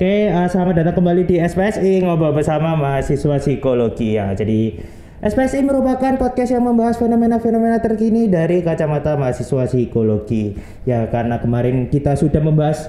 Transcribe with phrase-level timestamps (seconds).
[0.00, 4.32] Oke, uh, selamat datang kembali di SPSI ngobrol bersama mahasiswa psikologi ya.
[4.32, 4.80] Jadi
[5.20, 10.56] SPSI merupakan podcast yang membahas fenomena-fenomena terkini dari kacamata mahasiswa psikologi.
[10.88, 12.88] Ya, karena kemarin kita sudah membahas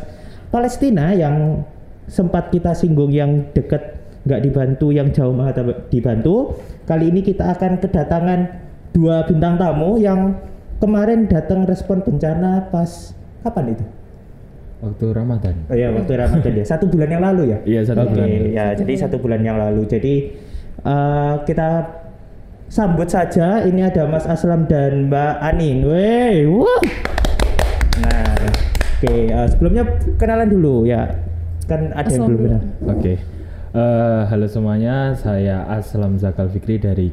[0.56, 1.68] Palestina yang
[2.08, 5.52] sempat kita singgung yang dekat nggak dibantu, yang jauh malah
[5.92, 6.64] dibantu.
[6.88, 8.40] Kali ini kita akan kedatangan
[8.96, 10.40] dua bintang tamu yang
[10.80, 13.12] kemarin datang respon bencana pas
[13.44, 14.01] kapan itu?
[14.82, 15.56] Waktu Ramadan.
[15.70, 16.66] Oh iya, waktu Ramadan ya.
[16.66, 17.58] Satu bulan yang lalu ya?
[17.70, 18.28] Iya, satu Oke, bulan.
[18.50, 18.66] ya.
[18.74, 19.86] Jadi satu bulan yang lalu.
[19.86, 20.14] Jadi
[20.82, 21.70] eh, kita
[22.66, 23.62] sambut saja.
[23.62, 25.86] Ini ada Mas Aslam dan Mbak Anin.
[25.86, 26.82] Wey, wah.
[28.02, 28.42] Nah,
[28.98, 29.14] oke.
[29.30, 29.84] eh, sebelumnya
[30.18, 31.14] kenalan dulu ya.
[31.70, 32.62] Kan ada yang belum kenal.
[32.90, 33.14] Oke.
[33.72, 37.08] Eh, halo semuanya, saya Aslam Zakal Fikri dari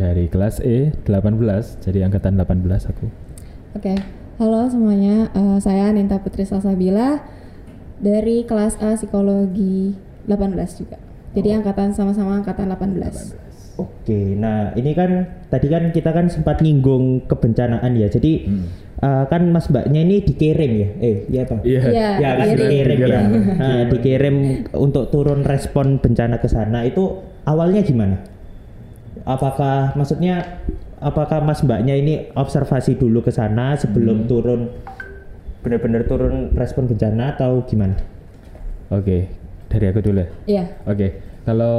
[0.00, 3.04] dari kelas E 18, jadi angkatan 18 aku.
[3.76, 4.00] Oke,
[4.40, 5.28] halo semuanya.
[5.36, 7.20] Eh, saya Ninta Putri Salsabila
[8.00, 9.92] dari kelas A Psikologi
[10.24, 10.96] 18 juga.
[11.36, 13.36] Jadi angkatan sama-sama angkatan 18.
[13.76, 18.08] Oke, nah ini kan tadi kan kita kan sempat nyinggung kebencanaan ya.
[18.08, 18.48] Jadi
[19.04, 20.88] eh, kan Mas Mbaknya ini dikirim ya?
[21.04, 21.60] Eh, iya Pak.
[21.60, 21.80] Iya.
[21.84, 22.64] Iya, ya kan dikirim.
[22.64, 22.96] dikirim ya.
[22.96, 23.28] Dikirim.
[23.60, 24.36] Nah, dikirim
[24.72, 28.24] untuk turun respon bencana ke sana itu awalnya gimana?
[29.28, 30.64] Apakah maksudnya
[31.00, 34.68] apakah Mas Mbaknya ini observasi dulu ke sana sebelum turun
[35.60, 37.96] benar-benar turun respon bencana atau gimana?
[38.92, 39.28] Oke,
[39.68, 40.28] dari aku dulu ya.
[40.46, 40.64] Iya.
[40.84, 41.08] Oke,
[41.44, 41.76] kalau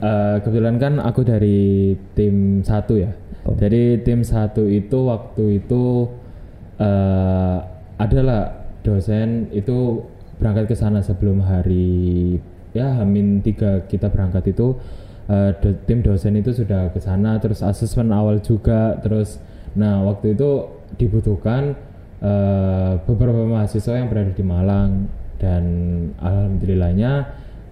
[0.00, 3.12] eh, kebetulan kan aku dari tim satu ya.
[3.46, 3.54] Oh.
[3.54, 6.08] Jadi tim satu itu waktu itu
[6.76, 7.58] eh
[7.96, 10.04] adalah dosen itu
[10.36, 12.36] berangkat ke sana sebelum hari
[12.76, 14.76] ya Hamin tiga kita berangkat itu
[15.26, 19.38] eh, do- tim dosen itu sudah ke sana terus asesmen awal juga terus
[19.72, 20.50] nah waktu itu
[20.94, 21.74] dibutuhkan
[22.20, 25.64] eh, beberapa mahasiswa yang berada di Malang dan
[26.16, 27.28] alhamdulillahnya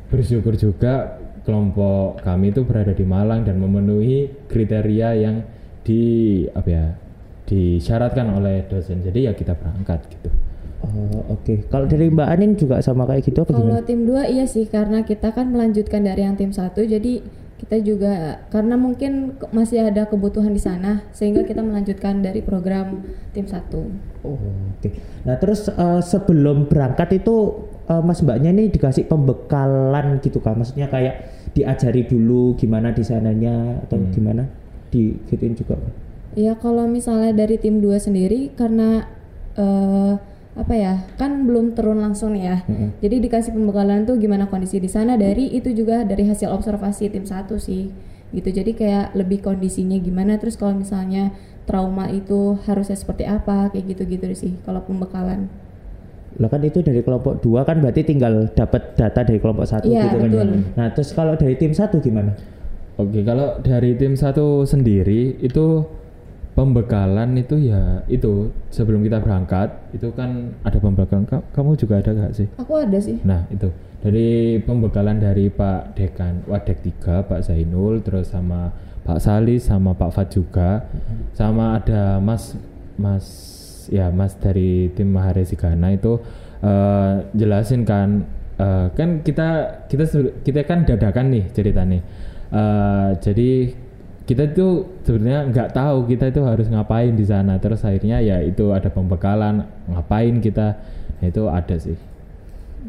[0.09, 5.37] bersyukur juga kelompok kami itu berada di Malang dan memenuhi kriteria yang
[5.81, 6.03] di
[6.51, 6.87] apa ya
[7.45, 10.31] disyaratkan oleh dosen jadi ya kita berangkat gitu
[10.85, 11.65] Oh, oke.
[11.73, 13.89] Kalau dari Mbak Anin juga sama kayak gitu apa Kalau gimana?
[13.89, 17.25] tim 2 iya sih karena kita kan melanjutkan dari yang tim satu jadi
[17.55, 23.47] kita juga karena mungkin masih ada kebutuhan di sana sehingga kita melanjutkan dari program tim
[23.47, 23.89] satu.
[24.27, 24.37] Oh,
[24.79, 24.91] oke.
[25.23, 30.59] Nah, terus eh, sebelum berangkat itu eh, Mas Mbaknya ini dikasih pembekalan gitu kan?
[30.59, 34.51] Maksudnya kayak diajari dulu gimana di sananya atau gimana?
[34.91, 35.79] Di gituin juga.
[35.79, 35.93] Pak?
[36.35, 39.07] Ya kalau misalnya dari tim 2 sendiri karena
[39.55, 40.15] eh,
[40.55, 42.57] apa ya kan belum turun langsung nih ya.
[43.03, 47.27] Jadi dikasih pembekalan tuh gimana kondisi di sana dari itu juga dari hasil observasi tim
[47.27, 47.91] satu sih
[48.31, 48.49] gitu.
[48.55, 51.35] Jadi kayak lebih kondisinya gimana terus kalau misalnya
[51.67, 55.51] trauma itu harusnya seperti apa kayak gitu-gitu sih kalau pembekalan.
[56.39, 60.07] Lah kan itu dari kelompok dua kan berarti tinggal dapat data dari kelompok satu Iya,
[60.11, 60.35] gitu kan ya.
[60.35, 60.49] betul.
[60.75, 62.35] Nah, terus kalau dari tim satu gimana?
[62.99, 65.83] Oke, kalau dari tim satu sendiri itu
[66.55, 71.27] pembekalan itu ya itu sebelum kita berangkat itu kan ada pembekalan.
[71.27, 72.47] Ka- Kamu juga ada gak sih?
[72.57, 73.19] Aku ada sih.
[73.23, 73.69] Nah itu
[74.01, 78.71] dari pembekalan dari Pak Dekan Wadek 3 Pak Zainul terus sama
[79.03, 80.85] Pak Salis sama Pak Fat juga
[81.33, 82.53] sama ada Mas
[82.97, 83.25] Mas
[83.89, 86.21] ya Mas dari tim Maharesi Gana itu
[86.61, 88.25] eh, jelasin kan
[88.57, 89.49] eh, kan kita
[89.89, 90.05] kita
[90.41, 92.01] kita kan dadakan nih ceritanya
[92.55, 93.75] Eh, jadi
[94.25, 98.73] kita tuh sebenarnya nggak tahu kita itu harus ngapain di sana terus akhirnya ya itu
[98.73, 100.81] ada pembekalan ngapain kita
[101.21, 101.97] nah, itu ada sih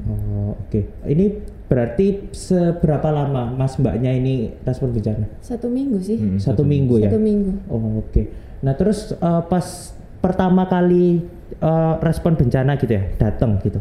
[0.03, 1.07] Oh, oke.
[1.07, 1.25] Ini
[1.71, 5.23] berarti seberapa lama Mas Mbaknya ini respon bencana?
[5.39, 6.19] Satu minggu sih.
[6.19, 7.09] Mm, Satu minggu ya?
[7.09, 7.51] Satu minggu.
[7.71, 8.27] Oh oke.
[8.59, 9.65] Nah terus eh, pas
[10.19, 11.23] pertama kali
[11.63, 13.79] eh, respon bencana gitu ya datang gitu,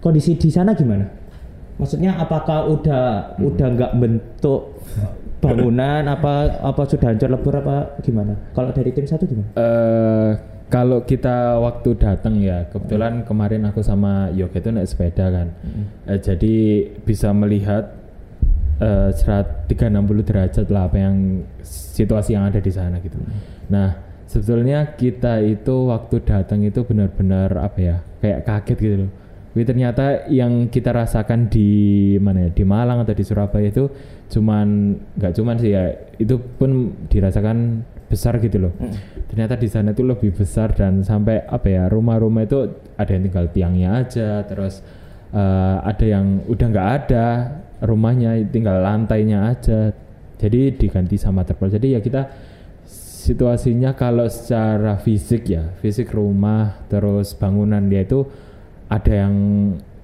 [0.00, 1.04] kondisi di sana gimana?
[1.76, 4.80] Maksudnya apakah udah udah nggak bentuk
[5.40, 8.34] bangunan apa apa sudah hancur lebur apa gimana?
[8.56, 9.50] Kalau dari tim satu gimana?
[9.56, 10.30] eh
[10.66, 15.48] kalau kita waktu datang ya kebetulan kemarin aku sama Yoga itu naik sepeda kan.
[16.10, 16.54] Eh, jadi
[17.06, 17.94] bisa melihat
[18.82, 23.16] eh 360 derajat lah apa yang situasi yang ada di sana gitu.
[23.70, 23.94] Nah
[24.26, 29.10] sebetulnya kita itu waktu datang itu benar-benar apa ya kayak kaget gitu loh.
[29.56, 33.88] Wih, ternyata yang kita rasakan di mana ya di Malang atau di Surabaya itu
[34.26, 38.72] cuman nggak cuman sih ya itu pun dirasakan besar gitu loh.
[39.26, 43.46] Ternyata di sana itu lebih besar dan sampai apa ya rumah-rumah itu ada yang tinggal
[43.50, 44.82] tiangnya aja terus
[45.34, 47.26] eh, ada yang udah nggak ada
[47.82, 49.90] rumahnya tinggal lantainya aja.
[50.36, 51.72] Jadi diganti sama terpal.
[51.72, 52.28] Jadi ya kita
[53.26, 58.22] situasinya kalau secara fisik ya fisik rumah terus bangunan dia itu
[58.86, 59.34] ada yang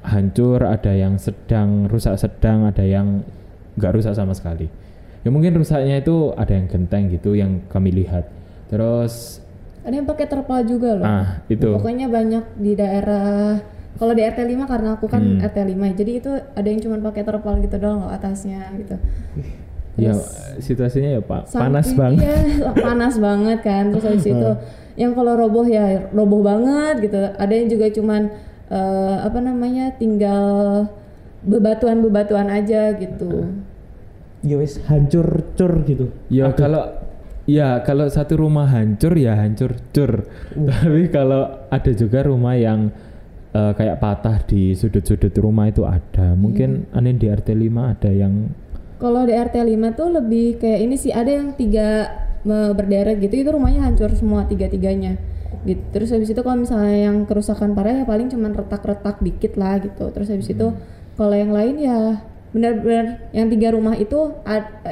[0.03, 3.23] hancur, ada yang sedang rusak sedang, ada yang
[3.75, 4.67] nggak rusak sama sekali.
[5.23, 8.27] Ya mungkin rusaknya itu ada yang genteng gitu yang kami lihat.
[8.67, 9.39] Terus
[9.83, 11.03] Ada yang pakai terpal juga loh.
[11.05, 13.59] ah itu Pokoknya banyak di daerah
[13.93, 15.43] kalau di RT 5 karena aku kan Hmm.
[15.43, 18.97] RT 5 jadi itu ada yang cuma pakai terpal gitu doang loh atasnya gitu.
[19.95, 20.25] ya Terus
[20.59, 22.25] situasinya ya pak panas banget.
[22.25, 23.85] Iya, panas banget kan.
[23.91, 24.51] Terus habis itu
[24.95, 27.19] yang kalau roboh ya roboh banget gitu.
[27.37, 28.23] Ada yang juga cuman
[28.71, 30.43] eh, apa namanya tinggal
[31.43, 33.51] bebatuan-bebatuan aja gitu.
[34.43, 36.11] Ya wis hancur cur gitu.
[36.31, 36.91] Ya kalau
[37.47, 40.27] ya kalau satu rumah hancur ya hancur cur.
[40.55, 42.91] Tapi kalau ada juga rumah yang
[43.55, 46.35] eh, kayak patah di sudut-sudut rumah itu ada.
[46.35, 48.51] Mungkin aneh di RT 5 ada yang
[49.03, 52.07] Kalau di RT 5 tuh lebih kayak ini sih ada yang tiga
[52.47, 55.19] berderet gitu itu rumahnya hancur semua tiga-tiganya
[55.63, 55.83] gitu.
[55.95, 60.11] Terus habis itu kalau misalnya yang kerusakan parah ya paling cuman retak-retak dikit lah gitu.
[60.11, 60.75] Terus habis itu
[61.13, 61.97] kalau yang lain ya
[62.53, 64.17] benar-benar yang tiga rumah itu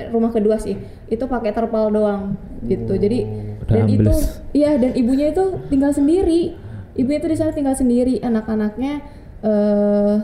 [0.08, 0.76] rumah kedua sih
[1.06, 2.93] itu pakai terpal doang gitu.
[2.94, 3.25] Jadi
[3.61, 4.20] Udah dan itu ambles.
[4.50, 6.55] iya dan ibunya itu tinggal sendiri.
[6.93, 8.93] Ibunya itu di sana tinggal sendiri, anak-anaknya
[9.40, 10.14] eh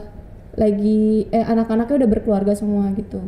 [0.56, 3.20] lagi eh anak-anaknya udah berkeluarga semua gitu.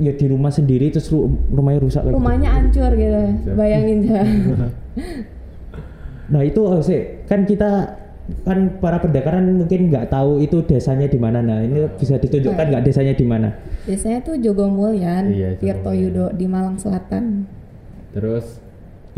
[0.00, 2.14] Ya di rumah sendiri terus ru- rumahnya rusak gitu.
[2.16, 3.20] rumahnya hancur gitu
[3.52, 4.22] bayangin ya
[6.32, 7.99] Nah itu sih kan kita
[8.46, 11.42] kan para pendekaran mungkin nggak tahu itu desanya di mana.
[11.42, 13.48] Nah ini bisa ditunjukkan nggak desanya di mana?
[13.80, 17.48] biasanya tuh Jogo Mulyan Iya, Tirto Yudo di Malang Selatan
[18.12, 18.60] terus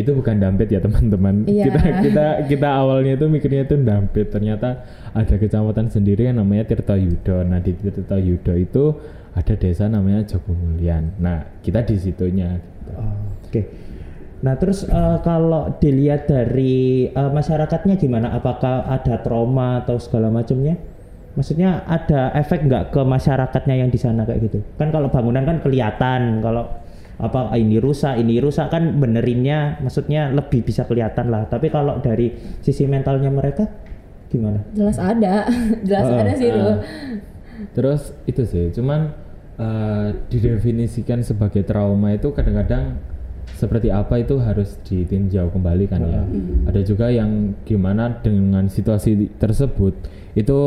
[0.00, 1.44] itu bukan dampit ya teman-teman.
[1.44, 1.68] Iya.
[1.68, 4.32] Kita kita kita awalnya itu mikirnya itu dampit.
[4.32, 7.44] Ternyata ada kecamatan sendiri yang namanya Tirta Yudo.
[7.44, 8.84] Nah di Tirta Yudo itu
[9.36, 11.12] ada desa namanya Jogomulyan.
[11.20, 12.56] Nah kita di situnya.
[12.56, 12.92] gitu.
[12.96, 13.16] Oh,
[13.48, 13.60] Oke.
[14.42, 18.34] Nah terus eh, kalau dilihat dari eh, masyarakatnya gimana?
[18.34, 20.74] Apakah ada trauma atau segala macamnya?
[21.32, 24.58] Maksudnya ada efek nggak ke masyarakatnya yang di sana kayak gitu?
[24.76, 26.68] Kan kalau bangunan kan kelihatan, kalau
[27.22, 31.46] apa ini rusak, ini rusak kan benerinnya, maksudnya lebih bisa kelihatan lah.
[31.48, 33.64] Tapi kalau dari sisi mentalnya mereka
[34.28, 34.64] gimana?
[34.72, 35.44] jelas ada
[35.86, 36.76] jelas Oh, ada sih itu ah.
[37.76, 39.14] Terus itu sih, cuman
[39.60, 43.11] eh, didefinisikan sebagai trauma itu kadang-kadang
[43.56, 46.22] seperti apa itu harus ditinjau kembali kan ya.
[46.68, 49.94] Ada juga yang gimana dengan situasi tersebut
[50.34, 50.60] itu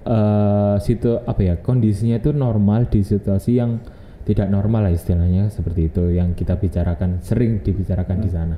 [0.00, 3.84] eh situ apa ya kondisinya itu normal di situasi yang
[4.24, 8.56] tidak normal lah istilahnya seperti itu yang kita bicarakan sering dibicarakan di sana.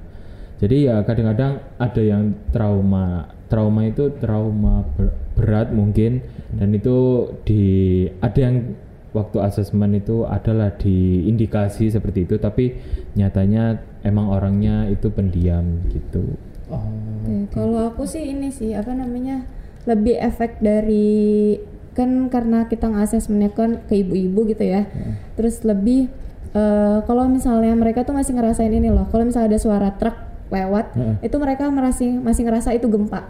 [0.63, 6.23] Jadi ya kadang-kadang ada yang trauma trauma itu trauma ber- berat mungkin
[6.55, 7.63] dan itu di
[8.23, 8.57] ada yang
[9.13, 12.81] waktu asesmen itu adalah diindikasi seperti itu tapi
[13.13, 16.37] nyatanya emang orangnya itu pendiam gitu.
[16.73, 19.45] Oke, kalau aku sih ini sih apa namanya
[19.85, 21.61] lebih efek dari
[21.93, 24.89] kan karena kita ngasesmennya kan ke ibu-ibu gitu ya.
[25.37, 26.09] Terus lebih
[26.57, 29.05] eh, kalau misalnya mereka tuh masih ngerasain ini loh.
[29.13, 30.17] Kalau misalnya ada suara truk
[30.49, 31.17] lewat, Heeh.
[31.29, 33.29] itu mereka masih masih ngerasa itu gempa.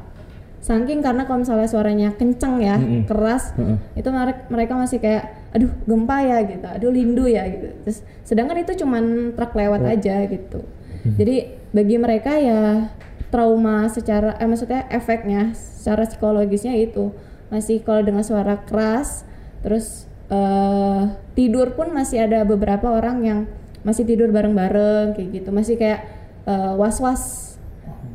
[0.62, 3.10] Saking karena kalau misalnya suaranya kenceng ya, Mm-mm.
[3.10, 3.78] keras, Heeh.
[3.98, 7.68] itu mereka mereka masih kayak aduh gempa ya gitu, aduh lindu ya gitu.
[7.84, 10.64] Terus sedangkan itu cuman truk lewat aja gitu.
[11.02, 11.36] Jadi
[11.74, 12.92] bagi mereka ya
[13.32, 17.10] trauma secara eh maksudnya efeknya secara psikologisnya itu
[17.48, 19.28] masih kalau dengan suara keras
[19.64, 21.02] terus eh,
[21.36, 23.40] tidur pun masih ada beberapa orang yang
[23.82, 25.48] masih tidur bareng-bareng kayak gitu.
[25.50, 26.06] Masih kayak
[26.46, 27.56] eh, was-was.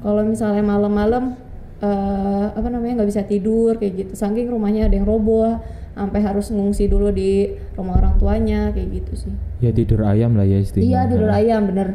[0.01, 1.35] Kalau misalnya malam-malam
[1.83, 4.11] eh, apa namanya nggak bisa tidur kayak gitu.
[4.15, 5.59] Saking rumahnya ada yang roboh
[5.97, 10.45] sampai harus ngungsi dulu di rumah orang tuanya kayak gitu sih Ya tidur ayam lah
[10.45, 10.85] ya istilahnya.
[10.85, 11.87] iya tidur ayam bener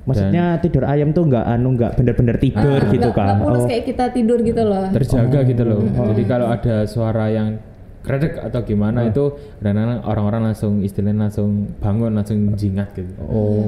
[0.00, 3.36] Maksudnya tidur ayam tuh nggak anu nggak bener-bener tidur Ah, gitu kan?
[3.38, 3.66] nggak Oh.
[3.66, 5.80] kayak kita tidur gitu loh terjaga gitu loh.
[5.84, 7.60] Jadi kalau ada suara yang
[8.00, 13.12] kredek atau gimana itu kadang-kadang orang-orang langsung istilahnya langsung bangun langsung jingat gitu.
[13.22, 13.60] Oh.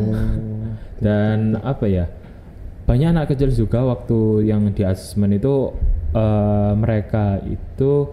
[0.99, 2.09] Dan apa ya?
[2.83, 5.76] Banyak anak kecil juga waktu yang di asesmen itu
[6.11, 8.09] eh, mereka itu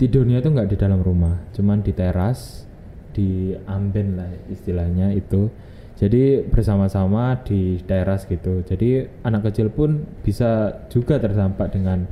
[0.00, 2.64] tidurnya itu nggak di dalam rumah, cuman di teras,
[3.12, 5.52] di amben lah istilahnya itu.
[6.00, 8.64] Jadi bersama-sama di teras gitu.
[8.64, 12.08] Jadi anak kecil pun bisa juga terdampak dengan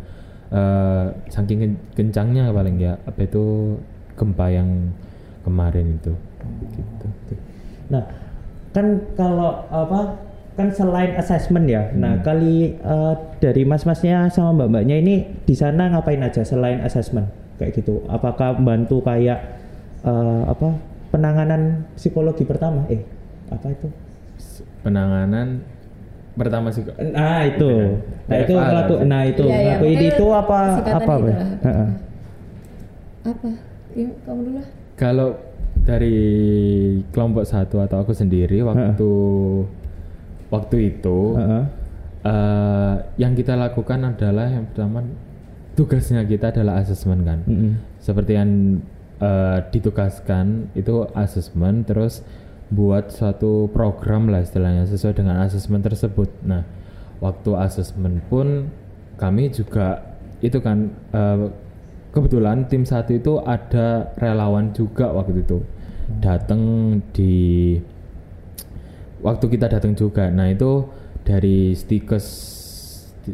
[0.53, 3.81] eh, saking ken- kencangnya paling ya apa itu
[4.13, 4.93] gempa yang
[5.49, 6.13] kemarin itu.
[6.77, 7.07] Gitu.
[7.89, 8.05] Nah,
[8.77, 10.21] kan kalau apa
[10.61, 11.89] kan selain assessment ya.
[11.97, 15.15] Nah, kali eh, dari mas-masnya sama mbak-mbaknya ini
[15.49, 18.01] di sana ngapain aja selain assessment kayak gitu?
[18.07, 19.39] Apakah bantu kayak
[20.01, 20.79] eh, apa
[21.11, 22.87] penanganan psikologi pertama?
[22.87, 23.03] Eh,
[23.51, 23.89] apa itu?
[24.81, 25.61] Penanganan
[26.33, 26.87] pertama sih.
[26.87, 27.99] Nah, itu.
[28.25, 30.79] Nah, itu ngelaku- nah itu Iya, iya, ngelakuin pokoknya itu apa apa?
[30.79, 31.19] itu Pak?
[31.19, 31.39] lah.
[31.61, 31.89] Heeh.
[33.25, 33.49] apa
[33.91, 35.29] Iya, kamu dulu lah Kalau
[35.83, 36.19] dari
[37.11, 39.11] kelompok satu atau aku sendiri waktu
[40.49, 41.65] waktu itu Heeh.
[42.23, 45.03] eh, yang kita lakukan adalah yang pertama
[45.79, 47.47] tugasnya kita adalah asesmen kan.
[47.47, 47.79] Mm-mm.
[48.03, 48.83] Seperti yang
[49.23, 52.27] eh, ditugaskan itu asesmen terus
[52.69, 56.27] buat suatu program lah istilahnya sesuai dengan asesmen tersebut.
[56.43, 56.67] Nah,
[57.23, 58.75] waktu asesmen pun
[59.23, 60.03] kami juga
[60.43, 61.47] itu kan eh,
[62.11, 65.63] kebetulan tim satu itu ada relawan juga waktu itu
[66.19, 66.61] datang
[67.15, 67.79] di
[69.23, 70.27] waktu kita datang juga.
[70.31, 70.89] Nah itu
[71.23, 72.58] dari stikes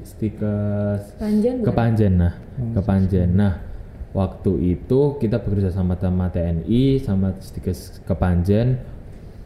[0.02, 1.76] stikes Panjen ke bukan?
[1.78, 3.28] Panjen nah ke Panjen.
[3.34, 3.54] Nah
[4.14, 8.78] waktu itu kita bekerja sama sama TNI sama stikes ke Panjen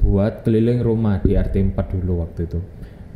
[0.00, 2.60] buat keliling rumah di RT 4 dulu waktu itu.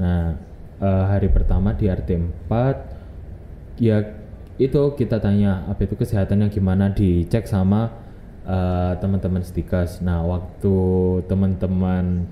[0.01, 0.37] Nah
[0.81, 2.11] eh, hari pertama di RT
[2.49, 4.01] 4 ya
[4.61, 7.93] itu kita tanya apa itu kesehatannya gimana dicek sama
[8.49, 10.01] eh, teman-teman stikes.
[10.01, 10.75] Nah waktu
[11.29, 12.27] teman-teman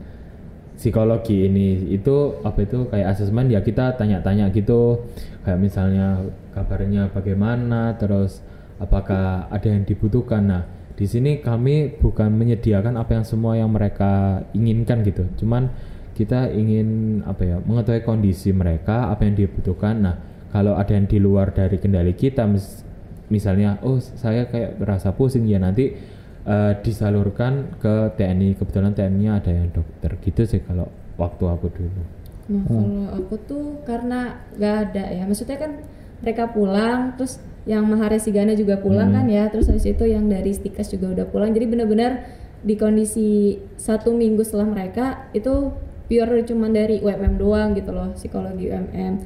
[0.81, 5.05] psikologi ini itu apa itu kayak asesmen ya kita tanya-tanya gitu.
[5.45, 6.25] Kayak misalnya
[6.57, 8.41] kabarnya bagaimana terus
[8.81, 10.49] apakah ada yang dibutuhkan.
[10.49, 10.65] Nah
[10.97, 15.29] di sini kami bukan menyediakan apa yang semua yang mereka inginkan gitu.
[15.45, 15.69] Cuman
[16.17, 20.01] kita ingin apa ya mengetahui kondisi mereka apa yang dibutuhkan.
[20.01, 20.17] Nah
[20.49, 22.89] kalau ada yang di luar dari kendali kita mis-
[23.29, 25.93] misalnya oh saya kayak merasa pusing ya nanti
[26.47, 30.17] eh, disalurkan ke TNI kebetulan TNI ada yang dokter.
[30.21, 30.89] Gitu sih kalau
[31.21, 32.03] waktu aku dulu.
[32.51, 35.73] Nah kalau aku tuh karena gak ada ya, maksudnya kan
[36.21, 40.91] mereka pulang, terus yang Maharesigana juga pulang kan ya, terus habis itu yang dari Stikas
[40.91, 42.27] juga udah pulang, jadi benar-benar
[42.61, 45.73] di kondisi satu minggu setelah mereka itu
[46.11, 49.25] pure cuman dari UMM doang gitu loh, psikologi UMM.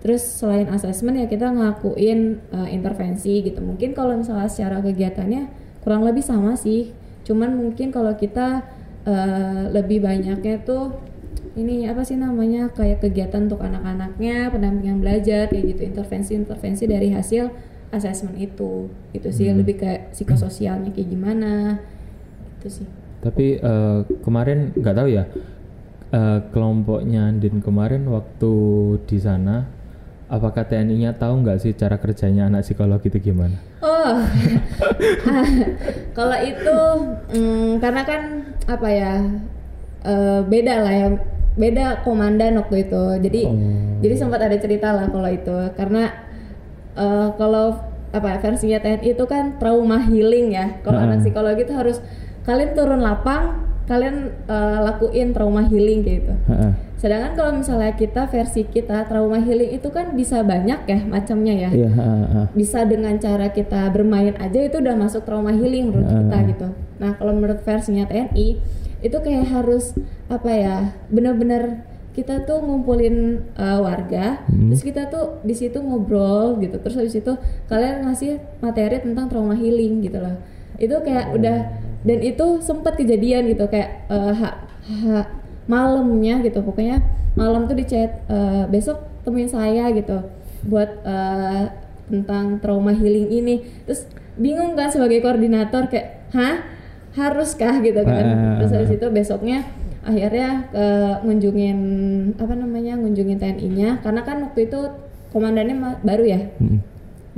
[0.00, 3.60] Terus selain asesmen ya kita ngelakuin uh, intervensi gitu.
[3.60, 5.48] Mungkin kalau misalnya secara kegiatannya
[5.84, 6.92] kurang lebih sama sih.
[7.24, 8.64] Cuman mungkin kalau kita
[9.04, 11.10] uh, lebih banyaknya tuh
[11.58, 17.50] ini apa sih namanya kayak kegiatan untuk anak-anaknya pendampingan belajar kayak gitu intervensi-intervensi dari hasil
[17.90, 18.86] asesmen itu.
[19.10, 21.82] Itu sih lebih kayak psikososialnya kayak gimana.
[22.60, 22.86] Itu sih.
[23.20, 25.24] Tapi eh, kemarin nggak tahu ya
[26.14, 28.52] eh, kelompoknya Andin kemarin waktu
[29.10, 29.79] di sana
[30.30, 34.14] apakah TNI-nya tahu nggak sih cara kerjanya anak psikolog itu gimana Oh,
[36.16, 36.78] kalau itu
[37.32, 38.22] mm, karena kan
[38.68, 39.12] apa ya
[40.04, 41.08] eh, beda lah ya,
[41.56, 43.04] beda komandan waktu itu.
[43.24, 43.56] Jadi Oh.
[44.00, 46.12] jadi sempat ada cerita lah kalau itu karena
[46.94, 50.76] eh, kalau apa versinya TNI itu kan trauma healing ya.
[50.82, 51.98] Kalau anak psikologi itu harus
[52.44, 56.30] kalian turun lapang, kalian eh, lakuin trauma healing gitu.
[57.00, 61.70] Sedangkan kalau misalnya kita versi kita trauma healing itu kan bisa banyak ya macamnya ya
[61.72, 62.46] Iya, heeh, heeh.
[62.52, 66.68] bisa dengan cara kita bermain aja itu udah masuk trauma healing menurut kita gitu.
[67.00, 68.60] Nah kalau menurut versinya TNI
[69.00, 69.96] itu kayak harus
[70.28, 70.76] apa ya
[71.08, 77.14] bener-bener kita tuh ngumpulin uh, warga, terus kita tuh di situ ngobrol gitu, terus habis
[77.16, 77.32] itu
[77.70, 80.36] kalian ngasih materi tentang trauma healing gitu loh.
[80.76, 81.56] Itu kayak udah
[82.00, 85.28] dan itu sempat kejadian gitu kayak uh, ha- ha-
[85.68, 87.04] malamnya gitu pokoknya
[87.38, 90.24] malam tuh di chat uh, besok temuin saya gitu
[90.66, 91.70] buat uh,
[92.10, 93.62] tentang trauma healing ini.
[93.86, 94.04] Terus
[94.34, 96.66] bingung kan sebagai koordinator kayak hah?
[97.10, 97.82] Haruskah?
[97.82, 98.58] gitu kan.
[98.60, 99.66] Terus habis itu besoknya
[100.00, 100.86] akhirnya ke
[101.28, 101.78] ngunjungin
[102.40, 104.80] apa namanya ngunjungin TNI-nya karena kan waktu itu
[105.30, 106.40] komandannya ma- baru ya.
[106.58, 106.80] Mm.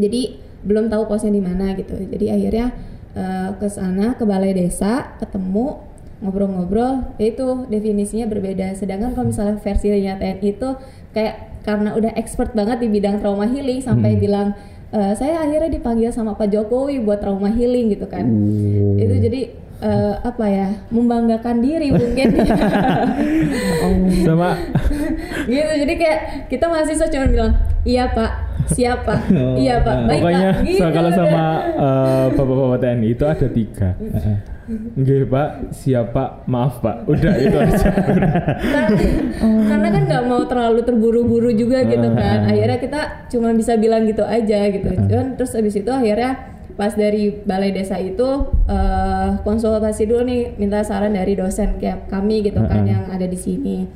[0.01, 1.93] jadi belum tahu posnya di mana gitu.
[1.99, 2.73] Jadi akhirnya
[3.17, 5.79] eh, ke sana ke balai desa ketemu
[6.23, 7.17] ngobrol-ngobrol.
[7.19, 8.79] Ya itu definisinya berbeda.
[8.79, 10.69] Sedangkan kalau misalnya versinya TNI itu
[11.13, 14.55] kayak karena udah expert banget di bidang trauma healing sampai bilang
[14.93, 18.27] "Eh, saya akhirnya dipanggil sama Pak Jokowi buat trauma healing gitu kan.
[18.99, 19.41] Itu jadi
[19.83, 22.29] eh, apa ya membanggakan diri mungkin.
[24.25, 24.51] Sama.
[25.45, 28.31] Gitu jadi kayak kita mahasiswa cuma bilang iya pak.
[28.71, 29.15] Siapa?
[29.35, 30.07] Oh, iya pak.
[30.07, 33.89] baik pokoknya pak gitu so- kalau sama eh, bapak-bapak TNI itu ada tiga.
[34.73, 36.47] Nggih pak, siapa?
[36.47, 37.91] Maaf pak, udah itu aja.
[38.63, 39.03] Karena-
[39.67, 42.47] karena kan nggak mau terlalu terburu-buru juga gitu kan.
[42.47, 44.87] akhirnya kita cuma bisa bilang gitu aja gitu.
[45.11, 50.81] Cuman terus abis itu akhirnya pas dari balai desa itu eh, konsultasi dulu nih minta
[50.83, 53.87] saran dari dosen kayak kami gitu kan yang ada di sini.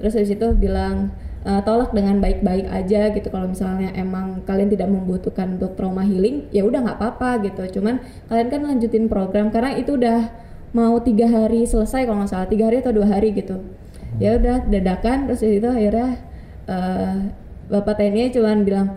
[0.00, 1.14] Terus habis itu bilang
[1.46, 6.50] eh, tolak dengan baik-baik aja gitu kalau misalnya emang kalian tidak membutuhkan untuk trauma healing
[6.50, 7.80] ya udah nggak apa-apa gitu.
[7.80, 10.30] Cuman kalian kan lanjutin program karena itu udah
[10.74, 13.62] mau tiga hari selesai kalau nggak salah tiga hari atau dua hari gitu.
[14.18, 16.10] Ya udah dadakan terus dari itu akhirnya
[16.66, 17.16] eh,
[17.70, 18.88] bapak TNI cuman bilang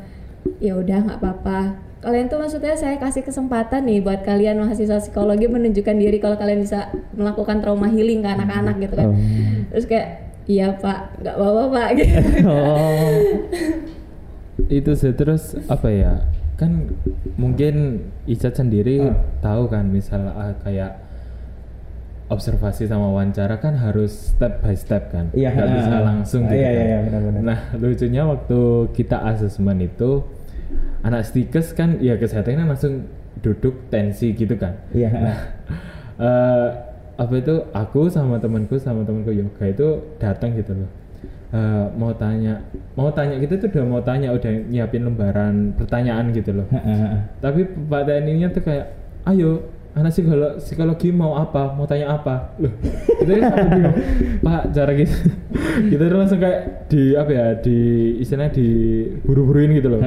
[0.60, 5.51] ya udah nggak apa-apa kalian tuh maksudnya saya kasih kesempatan nih buat kalian mahasiswa psikologi
[5.51, 9.07] menunjukkan diri kalau kalian bisa melakukan trauma healing ke anak-anak gitu kan.
[9.11, 9.19] Oh.
[9.75, 10.07] Terus kayak
[10.47, 11.87] iya pak, nggak apa-apa pak.
[11.99, 12.15] Gitu.
[12.47, 13.19] Oh.
[14.67, 16.13] itu sih terus apa ya
[16.55, 16.89] kan
[17.35, 19.13] mungkin Icat sendiri Ah.
[19.39, 20.97] tahu kan misal ah, kayak
[22.27, 26.51] observasi sama wawancara kan harus step by step kan Iya, nggak ah, bisa langsung Ah,
[26.51, 26.73] gitu iya, kan.
[26.73, 27.41] iya, iya, benar-benar.
[27.45, 28.59] nah lucunya waktu
[28.91, 30.25] kita asesmen itu
[31.05, 33.09] anak stikes kan ya kesehatannya langsung
[33.41, 34.77] duduk tensi gitu kan.
[34.93, 35.09] Iya.
[36.17, 36.67] eh
[37.17, 39.87] apa itu aku sama temanku sama temanku yoga itu
[40.21, 40.89] datang gitu loh.
[41.47, 42.59] Eh, mau tanya
[42.99, 46.67] mau tanya gitu tuh udah mau tanya udah nyiapin lembaran pertanyaan gitu loh.
[47.43, 48.85] Tapi pak TNI-nya tuh kayak
[49.31, 49.63] ayo
[49.97, 52.53] anak psikolo- psikologi mau apa mau tanya apa.
[53.25, 53.51] Itu kan
[54.39, 55.15] pak cara gitu.
[55.91, 57.77] Kita tuh langsung kayak di apa ya di
[58.21, 58.67] istilahnya di
[59.25, 60.01] buru-buruin gitu loh.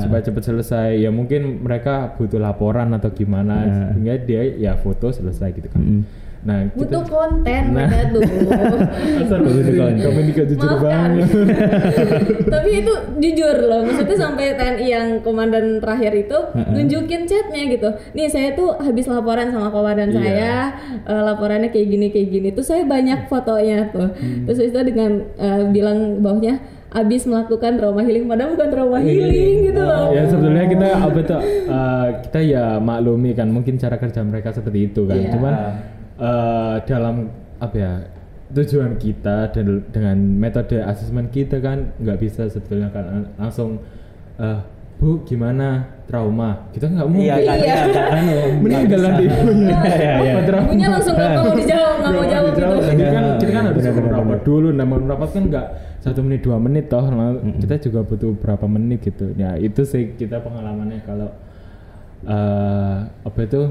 [0.00, 1.04] Supaya cepet selesai.
[1.04, 3.68] Ya mungkin mereka butuh laporan atau gimana.
[3.92, 6.08] Sehingga dia ya foto selesai gitu kan
[6.44, 7.88] Nah Butuh kita konten Nah.
[7.88, 8.22] mereka tuh.
[9.24, 11.08] Asal kamu nikah jujur Maaf kan.
[11.16, 11.28] banget
[12.46, 17.88] Tapi itu jujur loh, maksudnya sampai TNI yang komandan terakhir itu nunjukin chatnya gitu.
[18.12, 20.16] Nih saya tuh habis laporan sama komandan Iya.
[20.16, 20.54] saya,
[21.02, 22.48] eh, laporannya kayak gini kayak gini.
[22.50, 24.12] Tuh saya banyak fotonya tuh.
[24.12, 24.44] Hmm.
[24.44, 26.60] Terus itu dengan eh, bilang bawahnya
[26.90, 30.14] habis melakukan trauma healing, padahal bukan trauma healing gitu loh.
[30.14, 34.86] ya sebetulnya kita apa tuh uh, kita ya maklumi kan mungkin cara kerja mereka seperti
[34.86, 35.34] itu kan Iya.
[35.34, 35.54] cuman
[36.18, 37.92] uh, dalam apa ya
[38.54, 43.82] tujuan kita dan dengan metode asesmen kita kan nggak bisa sebetulnya kan uh, langsung
[44.38, 44.60] uh,
[44.94, 48.24] bu gimana trauma kita nggak mungkin Iya, kan, iya, kan,
[48.62, 49.38] meninggal nggak nanti bisa.
[49.42, 50.32] ibunya Iya, iya.
[50.38, 52.58] Ibunya langsung nggak mau dijawab, nggak mau jawab gitu.
[52.84, 54.40] Jadi kan kita kan harus Benar, benar, rapat benar.
[54.46, 55.66] dulu, nah mau rapat kan nggak
[56.04, 59.32] satu menit dua menit toh, Nah, kita juga butuh berapa menit gitu.
[59.34, 61.32] Ya itu sih kita pengalamannya kalau
[62.24, 63.62] eh apa itu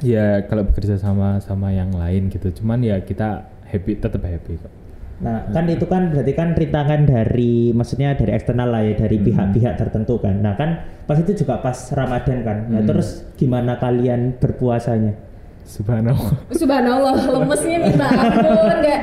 [0.00, 2.50] ya kalau bekerja sama sama yang lain gitu.
[2.52, 4.72] Cuman ya kita happy tetap happy kok.
[5.18, 9.74] Nah, kan itu kan berarti kan rintangan dari maksudnya dari eksternal lah ya, dari pihak-pihak
[9.74, 10.38] tertentu kan.
[10.38, 10.78] Nah, kan
[11.10, 12.58] pas itu juga pas Ramadan kan.
[12.70, 15.18] Nah, terus gimana kalian berpuasanya?
[15.66, 16.32] Subhanallah.
[16.54, 19.02] Subhanallah, lemesnya minta ampun kayak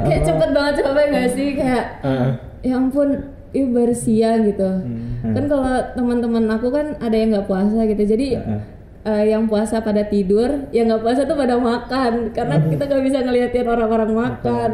[0.00, 2.30] kayak cepet banget capek gak sih kayak Heeh.
[2.64, 3.08] ya ampun
[3.52, 4.64] baru siang gitu
[5.16, 5.32] Hmm.
[5.32, 8.60] kan kalau teman-teman aku kan ada yang nggak puasa gitu jadi Heeh.
[9.06, 13.18] Eh, yang puasa pada tidur yang nggak puasa tuh pada makan karena kita nggak bisa
[13.22, 14.70] ngeliatin orang-orang makan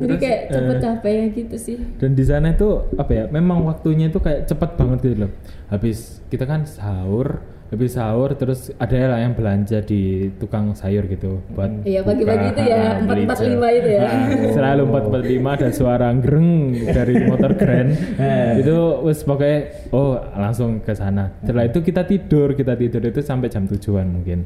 [0.00, 3.24] jadi Terus, kayak cepet eh, capeknya gitu sih Dan di sana itu apa ya?
[3.28, 5.32] Memang waktunya itu kayak cepat banget gitu loh.
[5.68, 11.38] Habis kita kan sahur, habis sahur terus ada lah yang belanja di tukang sayur gitu
[11.54, 14.02] buat Iya, pagi-pagi itu ya, ah, 445 beli itu ya.
[14.02, 14.26] Ah,
[14.58, 16.50] selalu 445 ada suara greng
[16.82, 17.90] dari motor grand.
[18.18, 18.66] Eh.
[18.66, 19.58] itu wes pokoknya
[19.94, 21.30] oh langsung ke sana.
[21.46, 24.42] Setelah itu kita tidur, kita tidur itu sampai jam tujuan mungkin.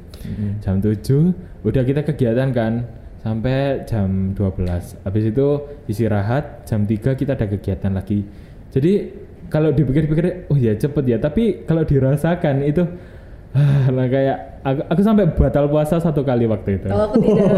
[0.61, 2.85] Jam 7 udah kita kegiatan kan
[3.25, 5.01] sampai jam 12.
[5.01, 5.47] Habis itu
[5.89, 8.21] istirahat, jam 3 kita ada kegiatan lagi.
[8.69, 8.93] Jadi
[9.49, 12.85] kalau dipikir-pikir oh ya cepet ya, tapi kalau dirasakan itu
[13.55, 16.87] ah, lah kayak aku, aku sampai batal puasa satu kali waktu itu.
[16.91, 17.47] kalau aku tidak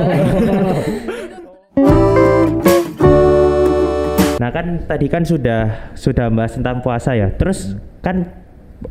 [4.37, 7.32] Nah, kan tadi kan sudah sudah bahas tentang puasa ya.
[7.32, 7.72] Terus
[8.04, 8.28] kan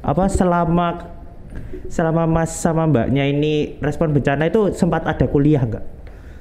[0.02, 1.14] apa selama
[1.86, 5.86] selama Mas sama Mbaknya ini respon bencana itu sempat ada kuliah nggak?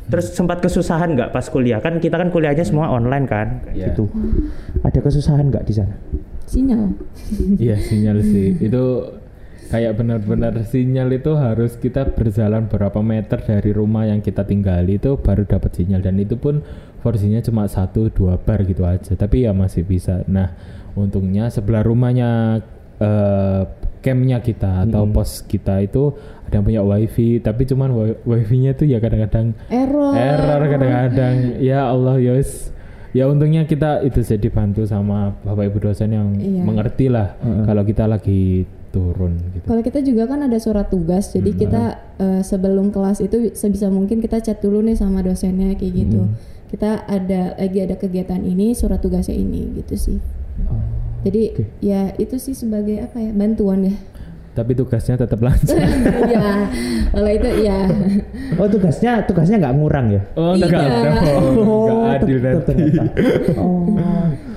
[0.08, 1.84] Terus sempat kesusahan nggak pas kuliah?
[1.84, 3.86] Kan kita kan kuliahnya semua online kan, kayak Iya.
[3.92, 4.04] gitu.
[4.80, 5.94] Ada kesusahan nggak di sana?
[6.44, 6.92] sinyal
[7.56, 8.84] Iya sinyal sih itu
[9.68, 15.16] kayak benar-benar sinyal itu harus kita berjalan berapa meter dari rumah yang kita tinggali itu
[15.16, 16.00] baru dapat sinyal.
[16.00, 16.60] Dan itu pun
[17.00, 19.12] porsinya cuma satu dua bar gitu aja.
[19.12, 20.24] Tapi ya masih bisa.
[20.26, 20.52] Nah
[20.94, 22.60] untungnya sebelah rumahnya
[22.96, 23.62] eh,
[24.00, 26.12] campnya kita atau pos kita itu
[26.44, 27.38] ada yang punya wifi.
[27.38, 30.12] Tapi cuman wi- wifi-nya tuh ya kadang-kadang error.
[30.12, 31.34] Error kadang-kadang.
[31.64, 32.70] Ya Allah yos
[33.10, 36.62] ya untungnya kita itu sih dibantu sama bapak ibu dosen yang Iya.
[36.62, 41.50] mengerti lah kalau kita lagi turun gitu Kalau kita juga kan ada surat tugas, jadi
[41.50, 41.82] kita
[42.22, 46.30] eh, sebelum kelas itu sebisa mungkin kita chat dulu nih sama dosennya kayak gitu.
[46.70, 50.18] Kita ada lagi ada kegiatan ini, surat tugasnya ini gitu sih.
[51.24, 51.42] Jadi
[51.82, 53.96] ya itu sih sebagai apa ya bantuan ya.
[54.54, 55.82] tapi tugasnya tetap lancar
[56.30, 56.70] ya
[57.10, 57.90] kalau itu ya.
[58.54, 60.22] Oh tugasnya tugasnya nggak ngurang ya?
[60.38, 60.62] oh ada
[61.34, 63.02] oh, enggak adil nanti ternyata.
[63.58, 63.98] Oh.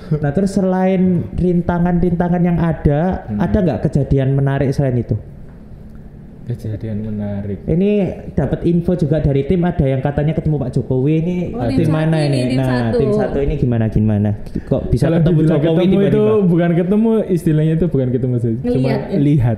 [0.24, 5.16] Nah terus selain rintangan-rintangan yang ada, ada nggak kejadian menarik selain itu?
[6.48, 7.92] kejadian menarik Ini
[8.32, 11.92] dapat info juga dari tim ada yang katanya ketemu Pak Jokowi ini Oh, eh, tim
[11.92, 12.40] mana ini?
[12.40, 12.98] ini, tim nah, satu.
[13.04, 14.30] tim satu ini gimana gimana?
[14.64, 16.48] Kok bisa kalau ketemu Jokowi ketemu itu tiba-tiba?
[16.48, 18.98] bukan ketemu istilahnya itu bukan ketemu sih cuma ya?
[19.20, 19.58] lihat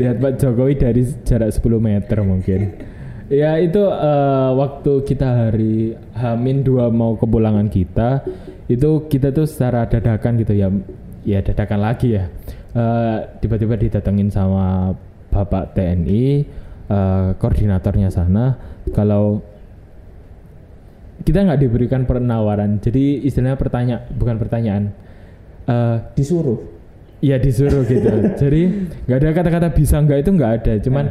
[0.00, 2.60] lihat Pak Jokowi dari jarak 10 meter mungkin
[3.26, 8.22] ya itu eh, waktu kita hari Hamin dua mau kepulangan kita
[8.66, 10.68] itu kita tuh secara dadakan gitu ya
[11.26, 12.30] ya dadakan lagi ya.
[12.76, 14.94] Eh, tiba-tiba didatengin sama
[15.32, 16.24] Bapak TNI
[16.86, 18.54] eh, koordinatornya sana.
[18.94, 19.42] Kalau
[21.26, 24.94] kita nggak diberikan penawaran jadi istilahnya pertanyaan bukan pertanyaan
[25.66, 26.78] eh Disuruh.
[27.18, 28.06] ya disuruh gitu.
[28.44, 28.62] Jadi
[29.08, 30.72] nggak ada kata-kata bisa nggak itu nggak ada.
[30.84, 31.04] Cuman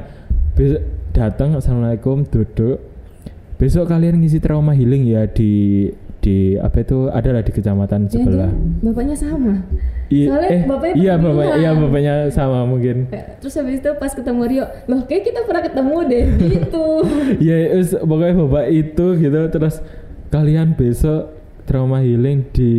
[0.55, 2.79] besok datang assalamualaikum duduk.
[3.55, 5.87] Besok kalian ngisi trauma healing ya di
[6.19, 8.49] di apa itu adalah di kecamatan sebelah.
[8.49, 9.53] Jangan-jangan bapaknya sama.
[10.05, 13.07] I- Soalnya eh, bapaknya iya bapak iya bapaknya sama mungkin.
[13.09, 16.85] Eh, Terus habis itu pas ketemu Rio, loh kayak kita pernah ketemu deh gitu.
[17.39, 19.75] ya wis, pokoknya bapak itu gitu terus
[20.27, 21.31] kalian besok
[21.63, 22.71] trauma healing di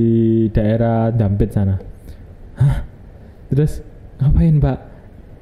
[0.51, 1.81] daerah Dampit sana.
[2.59, 2.85] Hah?
[3.49, 3.81] Terus
[4.19, 4.79] ngapain pak?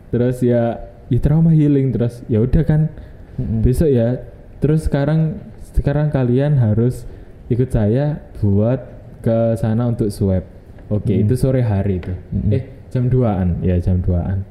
[0.09, 2.89] Terus ya ya trauma healing terus ya udah kan.
[3.37, 4.23] Besok ya
[4.59, 7.03] terus sekarang sekarang kalian harus
[7.47, 8.79] ikut saya buat
[9.21, 10.47] ke sana untuk swab.
[10.87, 11.23] Oke Mm.
[11.23, 12.13] itu sore hari itu.
[12.31, 12.53] Mm-mm.
[12.53, 14.45] eh jam 2an ya jam 2an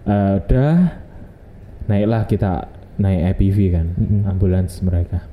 [0.00, 0.74] Eh, udah
[1.84, 4.24] naiklah kita naik IPV kan Mm-mm.
[4.26, 5.24] ambulans mereka.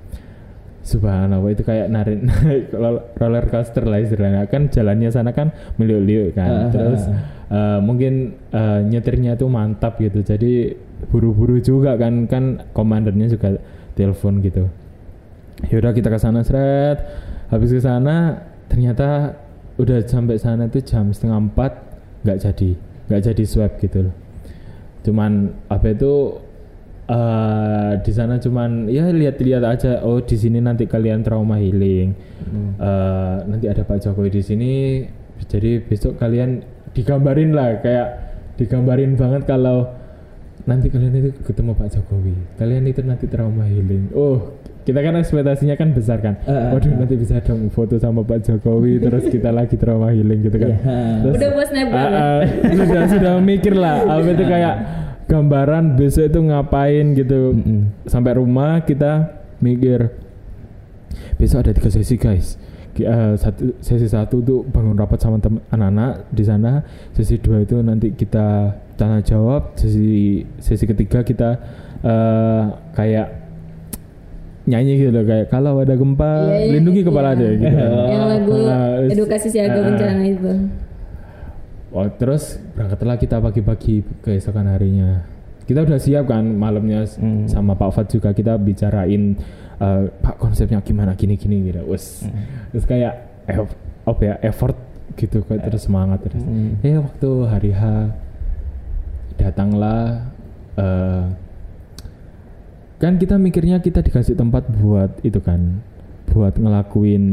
[0.81, 4.47] Subhanallah itu kayak narik naik roll- roller coaster lah istilahnya.
[4.47, 6.47] Kan jalannya sana kan meliuk-liuk kan.
[6.47, 7.03] Ah, terus
[7.51, 10.23] eh, mungkin eh, nyetirnya tuh mantap gitu.
[10.23, 10.75] Jadi
[11.11, 13.57] buru-buru juga kan kan komandannya juga
[13.93, 14.69] telepon gitu.
[15.73, 17.01] Yaudah kita ke sana seret.
[17.47, 19.39] Habis ke sana ternyata
[19.79, 21.71] udah sampai sana tuh jam setengah empat
[22.25, 22.71] nggak jadi
[23.07, 24.15] nggak jadi swab gitu loh.
[25.05, 26.43] Cuman apa itu
[27.07, 32.11] eh di sana cuman ya lihat-lihat aja oh di sini nanti kalian trauma healing.
[32.77, 34.73] Eh, nanti ada Pak Jokowi di sini
[35.47, 36.61] jadi besok kalian
[36.97, 38.07] digambarin lah kayak
[38.57, 39.93] digambarin banget kalau
[40.65, 45.75] nanti kalian itu ketemu Pak Jokowi kalian itu nanti trauma healing oh kita kan ekspektasinya
[45.75, 46.97] kan besar kan eh, waduh eh.
[46.97, 50.79] nanti bisa dong foto sama Pak Jokowi terus kita lagi trauma healing gitu kan Iya.
[51.23, 51.49] Terus- Udah?
[51.93, 52.41] Ah, ah,
[52.73, 54.75] sudah sudah mikir lah apa itu kayak
[55.27, 57.79] gambaran besok itu ngapain gitu Mm-mm.
[58.07, 60.07] sampai rumah kita mikir
[61.35, 62.55] besok ada tiga sesi guys
[62.99, 66.81] Eh, satu sesi satu tuh bangun rapat sama teman anak-anak di sana
[67.11, 71.49] sesi dua itu nanti kita tanya jawab sesi sesi ketiga kita
[72.01, 73.27] eh, kayak
[74.65, 77.07] nyanyi gitu loh kayak kalau ada gempa Iya, iya, lindungi iya.
[77.07, 80.51] kepala deh gitu Yang lagu Ah, edukasi siaga ah, bencana itu.
[81.87, 82.43] Oh, terus
[82.75, 85.23] berangkatlah kita pagi-pagi keesokan harinya.
[85.63, 87.47] Kita udah siap kan malamnya Hmm.
[87.47, 89.39] sama Pak Fat juga kita bicarain
[89.81, 91.81] eh, Pak konsepnya gimana gini-gini gitu.
[91.89, 92.25] Wes.
[92.73, 93.13] Terus kayak
[94.07, 94.75] apa ya effort
[95.15, 96.43] gitu kayak terus semangat terus.
[96.43, 96.77] Hmm.
[96.83, 97.83] Eh waktu hari H
[99.37, 100.33] datanglah
[100.75, 101.25] eh,
[102.97, 105.85] kan kita mikirnya kita dikasih tempat buat itu kan
[106.27, 107.25] buat ngelakuin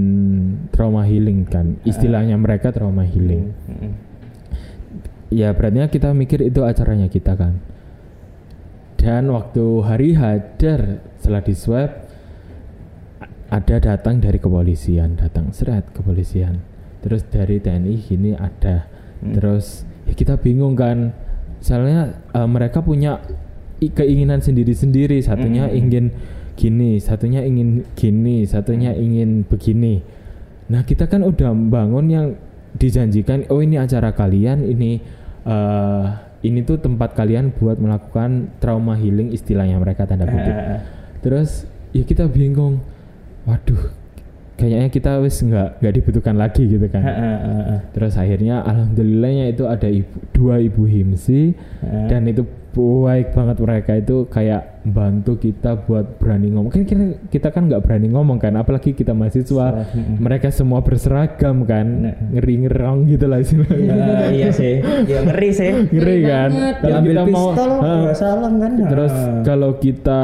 [0.70, 3.92] trauma healing kan istilahnya mereka trauma healing Mm-mm.
[5.32, 7.58] ya berarti kita mikir itu acaranya kita kan
[9.00, 11.90] dan waktu hari hajar setelah di swab
[13.50, 16.64] ada datang dari kepolisian datang seret kepolisian.
[17.04, 18.88] Terus dari TNI gini ada.
[19.24, 19.32] Hmm.
[19.32, 21.12] terus ya kita bingung kan.
[21.64, 23.20] Soalnya eh, mereka punya
[23.80, 25.20] keinginan sendiri-sendiri.
[25.20, 25.80] Satunya Hmm.
[25.80, 26.04] ingin
[26.54, 30.00] gini satunya ingin gini satunya ingin begini.
[30.70, 32.26] Nah kita kan udah bangun yang
[32.78, 34.98] dijanjikan oh ini acara kalian ini
[35.44, 36.06] eh
[36.44, 40.52] ini tuh tempat kalian buat melakukan trauma healing istilahnya mereka tanda kutip.
[40.52, 40.80] Ah,
[41.24, 41.64] terus
[41.96, 42.84] ya kita bingung
[43.44, 43.82] waduh
[44.54, 47.80] kayaknya kita wis nggak nggak dibutuhkan lagi gitu kan ah, ah, ah.
[47.90, 51.52] terus akhirnya alhamdulillahnya itu ada ibu, dua ibu himsi
[51.82, 57.48] dan itu baik banget mereka itu kayak bantu kita buat berani ngomong kan kita, kita
[57.54, 60.18] kan nggak berani ngomong kan apalagi kita mahasiswa Mm-mm.
[60.18, 62.14] mereka semua berseragam kan Nah.
[62.34, 65.70] ngeri ngerong gitu lah istilahnya Ah, iya sih, ya ngeri sih.
[65.70, 66.50] ngeri Ngeri kan
[66.82, 68.72] kalau kita mau pistol, nggak salah kan?
[68.90, 69.14] terus
[69.46, 70.22] kalau kita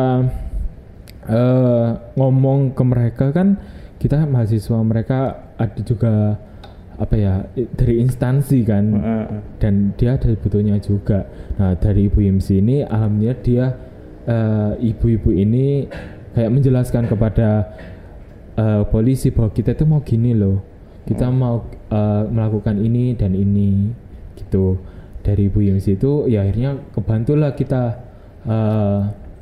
[1.31, 1.89] eh,
[2.19, 3.57] ngomong ke mereka kan
[4.01, 6.41] kita mahasiswa mereka ada juga
[7.01, 7.49] apa ya
[7.81, 9.41] dari instansi kan Ah, ah, ah.
[9.57, 11.25] dan dia ada butuhnya juga.
[11.57, 13.67] Nah dari ibu IMSI ini alhamdulillah dia
[14.29, 15.89] eh, ibu-ibu ini
[16.37, 17.73] kayak menjelaskan kepada
[18.61, 20.61] eh, polisi bahwa kita itu mau gini loh,
[21.09, 23.97] kita mau eh, melakukan ini dan ini
[24.37, 24.77] gitu.
[25.25, 27.97] Dari ibu IMSI itu ya akhirnya kebantulah kita
[28.45, 29.01] eh,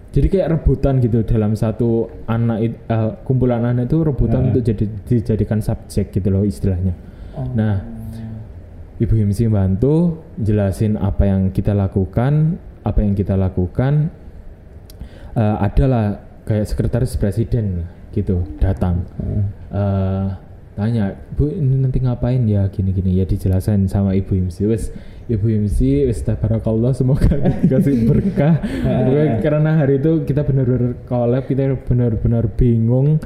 [0.09, 5.61] jadi kayak rebutan gitu dalam satu anak eh, kumpulan anak itu rebutan untuk jadi dijadikan
[5.61, 6.97] subjek gitu loh istilahnya.
[7.55, 7.85] Nah,
[8.99, 14.09] Ibu Himsi bantu jelasin apa yang kita lakukan, apa yang kita lakukan
[15.37, 17.85] eh, adalah kayak sekretaris presiden
[18.17, 19.05] gitu datang.
[19.69, 20.27] Eh,
[20.73, 24.65] tanya, "Bu, ini nanti ngapain ya gini-gini?" Ya dijelasin sama Ibu Himsi.
[24.65, 24.89] Wes
[25.29, 25.45] Ibu
[26.09, 28.65] wes tabarakallah semoga dikasih berkah.
[29.05, 33.21] Pokoknya karena hari itu kita benar-benar collab, kita benar-benar bingung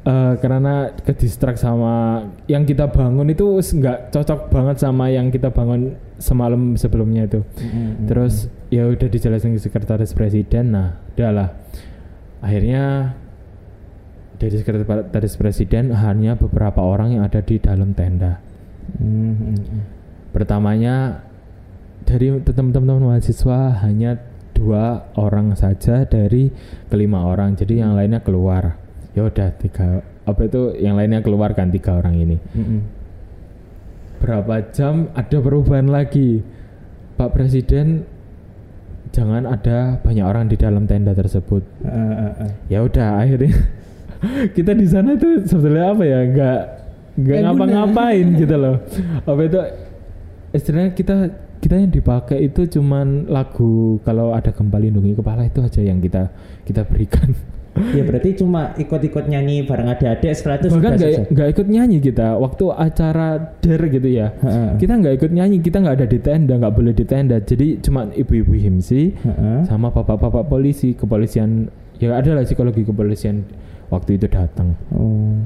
[0.00, 5.52] Eh, karena ke distrak sama yang kita bangun itu nggak cocok banget sama yang kita
[5.52, 7.44] bangun semalam sebelumnya itu.
[8.08, 11.52] Terus ya udah dijelasin ke sekretaris presiden, nah udahlah.
[12.40, 13.12] Akhirnya
[14.40, 18.40] dari sekretaris presiden hanya beberapa orang yang ada di dalam tenda.
[20.32, 21.28] Pertamanya
[22.10, 24.18] dari teman-teman mahasiswa hanya
[24.50, 26.50] dua orang saja dari
[26.90, 28.74] kelima orang, jadi yang lainnya keluar.
[29.14, 32.36] Ya udah tiga apa itu yang lainnya keluar kan tiga orang ini.
[34.18, 36.42] Berapa jam ada perubahan lagi,
[37.14, 38.02] Pak Presiden
[39.14, 41.62] jangan ada banyak orang di dalam tenda tersebut.
[42.66, 43.54] Ya udah akhirnya
[44.58, 46.60] kita di sana tuh sebetulnya apa ya nggak
[47.20, 48.76] Nggak ngapa-ngapain gitu loh.
[49.28, 49.60] Apa itu
[50.54, 51.14] istilahnya kita
[51.60, 56.32] kita yang dipakai itu cuman lagu kalau ada gempa lindungi kepala itu aja yang kita
[56.64, 57.36] kita berikan.
[57.94, 60.92] Ya berarti cuma ikut-ikut nyanyi bareng adik-adik setelah itu Bahkan
[61.30, 64.34] nggak ikut nyanyi kita waktu acara der gitu ya.
[64.42, 64.74] Heeh.
[64.74, 67.38] Kita nggak ikut nyanyi, kita nggak ada di tenda, nggak boleh di tenda.
[67.38, 69.70] Jadi cuma ibu-ibu himsi Heeh.
[69.70, 71.70] sama bapak-bapak polisi, kepolisian
[72.02, 73.46] ya ada lah psikologi kepolisian
[73.92, 75.38] waktu itu datang Oh.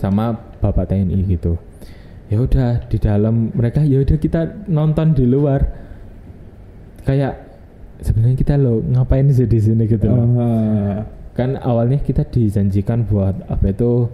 [0.00, 0.32] sama
[0.64, 1.60] bapak TNI gitu.
[2.26, 5.62] Ya udah di dalam mereka ya udah kita nonton di luar.
[7.06, 7.38] Kayak
[8.02, 10.26] sebenarnya kita lo ngapain sih di sini gitu loh.
[10.34, 10.98] Oh.
[11.36, 14.10] kan awalnya kita dijanjikan buat apa itu?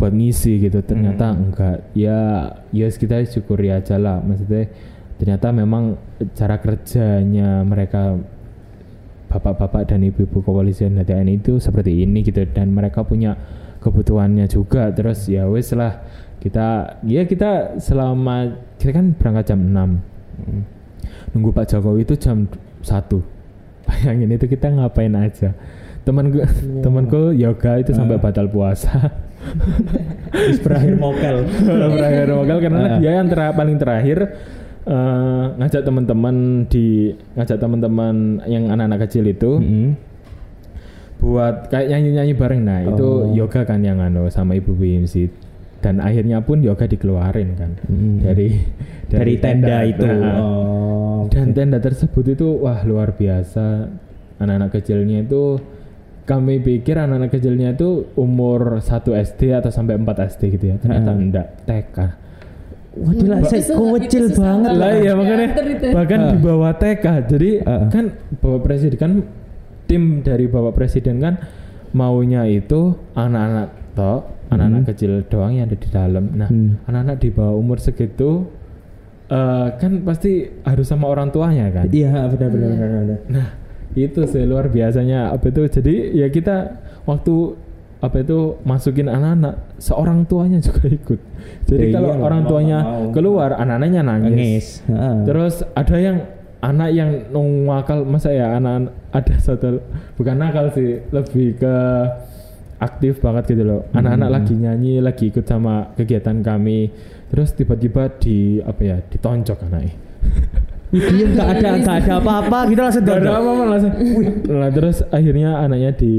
[0.00, 0.80] Buat ngisi gitu.
[0.80, 1.92] Ternyata enggak.
[1.92, 4.24] Ya ya kita syukuri aja lah.
[4.24, 4.72] Maksudnya
[5.20, 6.00] ternyata memang
[6.32, 8.16] cara kerjanya mereka
[9.28, 12.40] bapak-bapak dan ibu-ibu kepolisian dan TNI itu seperti ini gitu.
[12.48, 13.36] Dan mereka punya
[13.84, 14.88] kebutuhannya juga.
[14.96, 16.00] Terus ya wes lah
[16.38, 16.66] kita
[17.02, 19.74] ya kita selama kita kan berangkat jam 6
[21.30, 22.46] nunggu Pak Jokowi itu jam
[22.80, 22.88] 1
[23.84, 25.56] bayangin itu kita ngapain aja.
[26.04, 26.40] Temanku
[26.80, 29.12] temanku yoga itu sampai batal puasa.
[30.32, 31.36] Terus berakhir mokel.
[31.90, 32.98] berakhir wakal karena Ah.
[32.98, 34.18] dia yang tera- paling terakhir
[34.84, 39.88] eh, ngajak teman-teman di ngajak teman-teman yang anak-anak kecil itu Mm-mm.
[41.18, 42.62] buat kayak nyanyi-nyanyi bareng.
[42.62, 43.32] Nah itu Oh.
[43.32, 45.28] yoga kan yang anu sama ibu BMC
[45.78, 48.16] dan akhirnya pun yoga dikeluarin kan Mm.
[48.20, 48.48] dari
[49.08, 50.04] Dari tenda itu.
[50.04, 51.20] Nah, Oh.
[51.32, 53.88] dan tenda tersebut itu wah luar biasa
[54.36, 55.56] anak-anak kecilnya itu
[56.22, 61.08] kami pikir anak-anak kecilnya itu umur 1 SD atau sampai 4 SD gitu ya ternyata
[61.08, 61.22] Heeh.
[61.24, 61.96] enggak TK
[62.98, 63.62] Waduh lah, saya
[64.02, 65.48] kecil banget lah ya makanya
[65.88, 66.28] bahkan Ah.
[66.28, 67.88] di bawah TK jadi Ah.
[67.88, 68.04] kan
[68.44, 69.12] bapak presiden kan
[69.88, 71.40] tim dari bapak presiden kan
[71.96, 76.80] maunya itu anak-anak toh anak-anak kecil doang yang ada di dalam nah Hmm.
[76.84, 78.48] anak-anak di bawah umur segitu
[79.28, 80.32] eh, kan pasti
[80.62, 82.88] harus sama orang tuanya kan Iya benar benar benar.
[82.98, 83.18] benar.
[83.28, 83.48] Nah,
[83.94, 85.62] itu sih luar biasanya apa itu.
[85.66, 86.56] Jadi ya kita
[87.04, 87.34] waktu
[87.98, 91.20] apa itu masukin anak-anak, seorang tuanya juga ikut.
[91.66, 93.10] Jadi Ya kalau iyalah, orang mau tuanya mau.
[93.10, 94.30] keluar, anak-anaknya nangis.
[94.30, 94.66] Nangis.
[94.86, 95.16] Heeh.
[95.26, 96.16] Terus ada yang
[96.58, 97.10] anak yang
[97.64, 99.78] nakal masa ya anak ada satu
[100.14, 101.74] bukan nakal sih, lebih ke
[102.78, 103.80] aktif banget gitu loh.
[103.90, 104.36] Anak-anak Hmm.
[104.38, 106.90] lagi nyanyi, lagi ikut sama kegiatan kami.
[107.28, 109.92] Terus tiba-tiba di apa ya, ditonjok anaknya.
[110.88, 113.34] Wih, dia nggak ada nggak ada apa-apa gitu langsung Gak ada dodok.
[113.36, 113.92] apa-apa langsung.
[114.48, 116.12] Nah, terus akhirnya anaknya di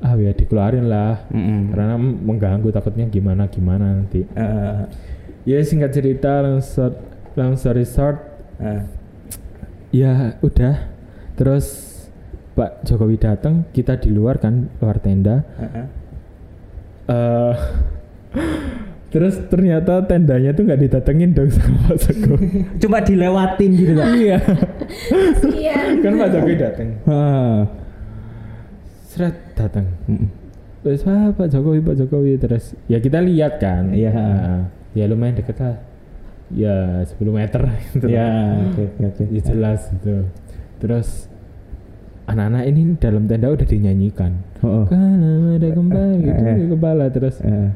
[0.00, 1.70] ah ya dikeluarin lah Mm-mm.
[1.70, 4.24] karena mengganggu takutnya gimana gimana nanti.
[4.26, 4.80] Eh,
[5.42, 6.94] Ya singkat cerita langsung
[7.34, 8.16] long story short
[8.58, 8.80] eh.
[9.90, 10.88] ya udah
[11.34, 11.91] terus
[12.52, 15.86] Pak Jokowi datang kita di luar kan luar tenda Heeh.
[17.04, 17.54] eh
[19.08, 22.48] terus ternyata tendanya tuh nggak didatengin dong sama Pak Jokowi
[22.82, 24.08] Cuma dilewatin gitu kan.
[24.14, 24.38] iya
[25.48, 25.76] Iya.
[25.98, 27.56] kan Pak Jokowi datang Heeh.
[29.04, 29.84] seret datang.
[30.80, 33.92] Terus ah, Pak Jokowi, Pak Jokowi terus ya kita lihat kan.
[33.92, 34.08] Iya.
[34.10, 35.76] Nah, ya lumayan deket lah.
[36.48, 37.60] Ya 10 meter
[37.92, 38.08] gitu.
[38.08, 38.24] Ya,
[38.66, 39.22] oke oke oke.
[39.28, 40.24] Ya, jelas itu.
[40.78, 41.28] Terus
[42.24, 44.32] anak-anak ini dalam tenda udah dinyanyikan.
[44.60, 44.84] Oh, oh.
[44.86, 46.54] Kalau ada kembali gitu Eh.
[46.54, 47.36] di kepala terus.
[47.40, 47.68] Eh.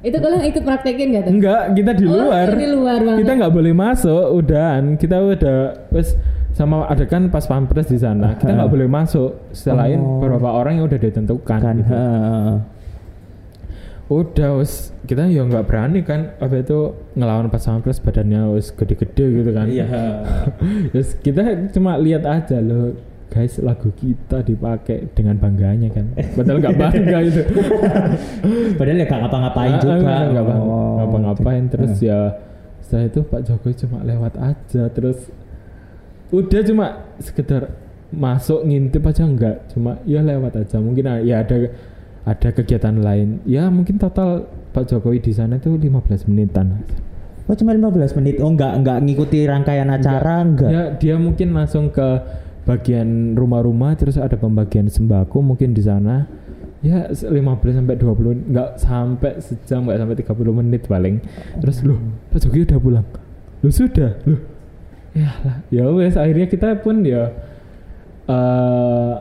[0.00, 1.32] Itu kalian ikut praktekin gak tuh?
[1.36, 2.46] Enggak, kita di Oh, luar.
[2.50, 3.20] di luar banget.
[3.20, 4.82] Kita nggak boleh masuk, udahan.
[4.96, 5.58] Kita udah
[5.90, 6.16] wes
[6.50, 10.18] sama ada kan pas pampres di sana kita nggak boleh masuk selain Oh.
[10.18, 11.88] beberapa orang yang udah ditentukan kan gitu.
[11.88, 12.52] heeh.
[14.10, 19.22] udah wes kita ya nggak berani kan apa itu ngelawan pas pampres badannya wes gede-gede
[19.38, 19.86] gitu kan iya
[20.92, 22.98] Terus kita cuma lihat aja loh
[23.30, 26.10] guys lagu kita dipakai dengan bangganya kan?
[26.34, 27.42] Padahal nggak bangga itu.
[28.74, 29.94] Padahal ya gak ngapa-ngapain Ah, juga.
[29.96, 32.02] nggak nggak Oh, nggak ngapa-ngapain terus Ah.
[32.02, 32.18] ya
[32.80, 34.82] setelah itu Pak Jokowi cuma lewat aja.
[34.90, 35.18] Terus
[36.30, 36.86] udah cuma
[37.18, 37.62] sekedar
[38.10, 40.76] masuk ngintip aja enggak cuma ya lewat aja.
[40.76, 41.70] Mungkin ah, ya ada
[42.22, 43.40] ada kegiatan lain.
[43.46, 46.82] Ya mungkin total Pak Jokowi di sana itu 15 menitan
[47.46, 48.38] Oh cuma 15 menit.
[48.38, 50.70] Oh enggak enggak ngikuti rangkaian acara enggak.
[50.70, 52.08] ya dia mungkin langsung ke
[52.70, 56.30] bagian rumah-rumah terus ada pembagian sembako mungkin di sana.
[56.80, 57.28] Ya 15
[57.76, 61.18] sampai 20 nggak sampai sejam nggak sampai 30 menit paling.
[61.58, 61.98] Terus loh
[62.30, 63.06] Pak Jokowi udah pulang?
[63.60, 64.16] Loh sudah.
[64.24, 64.40] Loh.
[65.10, 67.34] Ya lah ya wes akhirnya kita pun ya
[68.30, 69.14] eh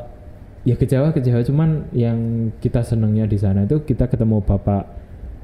[0.69, 1.41] ya kecewa kecewa.
[1.41, 4.85] Cuman yang kita senangnya di sana itu kita ketemu bapak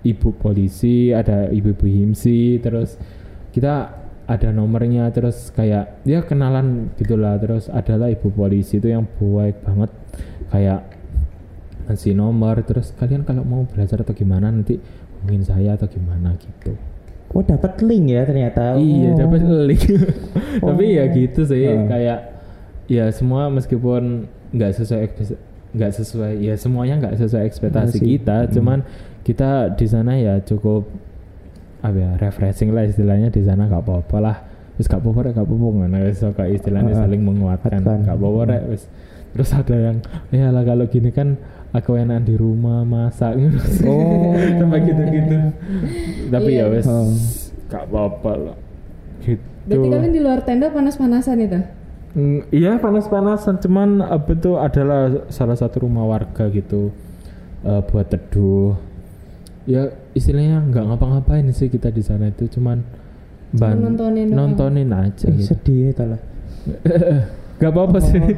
[0.06, 3.02] ibu polisi ada ibu-ibu himsi terus
[3.50, 9.62] kita ada nomornya terus kayak ya kenalan gitulah terus adalah ibu polisi itu yang baik
[9.62, 9.92] banget
[10.50, 10.82] kayak
[11.86, 14.82] ngasih nomor terus kalian kalau mau belajar atau gimana nanti
[15.22, 16.74] hubungin saya atau gimana gitu
[17.30, 18.80] Oh dapat link ya ternyata.
[18.80, 19.18] Iya Oh.
[19.20, 19.84] dapat link.
[20.64, 21.84] Tapi ya gitu sih Oh.
[21.84, 22.20] kayak
[22.88, 24.24] ya semua meskipun
[24.56, 25.04] nggak sesuai
[25.76, 28.08] nggak sesuai ya semuanya nggak sesuai ekspektasi Ekspektasi.
[28.08, 28.38] kita.
[28.40, 28.52] Hmm.
[28.56, 28.80] Cuman
[29.22, 30.88] kita di sana ya cukup
[31.86, 34.38] apa ya refreshing lah istilahnya di sana nggak apa-apa lah.
[34.76, 37.80] Terus gak apa-apa gak apa-apa ngono wis kok istilahnya Ah, saling menguatkan.
[37.80, 38.84] Gak apa-apa rek wis.
[39.32, 39.98] Terus ada yang
[40.32, 41.40] ya lah kalau gini kan
[41.72, 43.40] aku enak di rumah masak
[43.88, 44.36] Oh.
[44.36, 45.38] sampai gitu-gitu.
[46.28, 46.68] Tapi Iya.
[46.68, 47.08] ya wis Oh.
[47.72, 48.58] gak apa-apa lah.
[49.24, 49.40] Gitu.
[49.66, 51.60] Berarti kalian di luar tenda panas-panasan itu?
[52.16, 56.92] Mm, iya panas-panasan cuman apa itu adalah salah satu rumah warga gitu
[57.60, 58.76] eh, buat teduh
[59.66, 59.82] ya
[60.14, 62.86] istilahnya nggak ngapa-ngapain sih kita di sana itu cuman
[63.52, 64.38] ban- nontonin doang.
[64.54, 65.48] nontonin aja Eh, gitu.
[65.52, 66.22] sedih ya lah.
[67.56, 68.20] Gak apa-apa sih.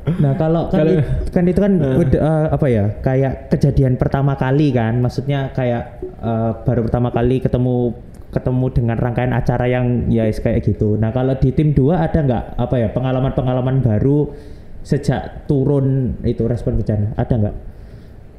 [0.00, 4.72] Nah kalau kan, it- kan itu kan udah, eh, apa ya kayak kejadian pertama kali
[4.72, 7.92] kan, maksudnya kayak eh, baru pertama kali ketemu
[8.30, 10.96] ketemu dengan rangkaian acara yang ya kayak gitu.
[10.96, 14.32] Nah kalau di tim 2 ada nggak apa ya pengalaman-pengalaman baru
[14.80, 17.56] sejak turun itu respon bencana ada nggak?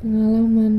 [0.02, 0.74] Pengalaman.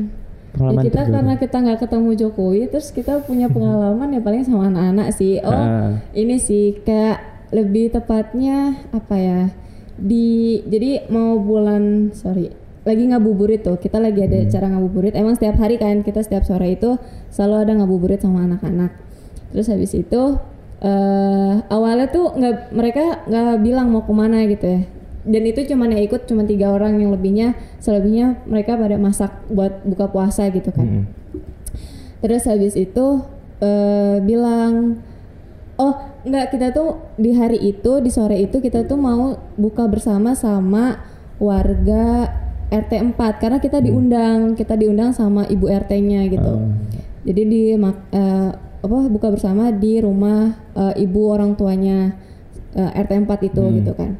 [0.53, 1.13] Pengalaman ya kita terbaru.
[1.17, 5.41] karena kita nggak ketemu Jokowi, terus kita punya pengalaman ya paling sama anak-anak sih.
[5.41, 5.97] Oh, Ah.
[6.13, 9.41] ini sih kayak lebih tepatnya apa ya?
[9.97, 15.55] Di jadi mau bulan sorry lagi ngabuburit tuh kita lagi ada acara ngabuburit emang setiap
[15.55, 16.99] hari kan kita setiap sore itu
[17.31, 18.91] selalu ada ngabuburit sama anak-anak
[19.55, 20.35] terus habis itu
[20.83, 24.81] eh awalnya tuh nggak mereka nggak bilang mau ke mana gitu ya
[25.23, 29.83] dan itu cuman yang ikut cuma tiga orang yang lebihnya selebihnya mereka pada masak buat
[29.87, 31.03] buka puasa gitu kan Mm.
[32.19, 33.23] terus habis itu
[33.59, 34.99] eh bilang
[35.75, 40.35] oh nggak kita tuh di hari itu di sore itu kita tuh mau buka bersama
[40.35, 40.99] sama
[41.39, 42.31] warga
[42.67, 46.67] RT 4 karena kita diundang kita diundang sama ibu RT-nya gitu Oh.
[47.23, 48.49] jadi di eh,
[48.83, 52.15] apa buka bersama di rumah eh, ibu orang tuanya
[52.75, 53.75] eh, RT 4 itu Hmm.
[53.79, 54.11] gitu kan.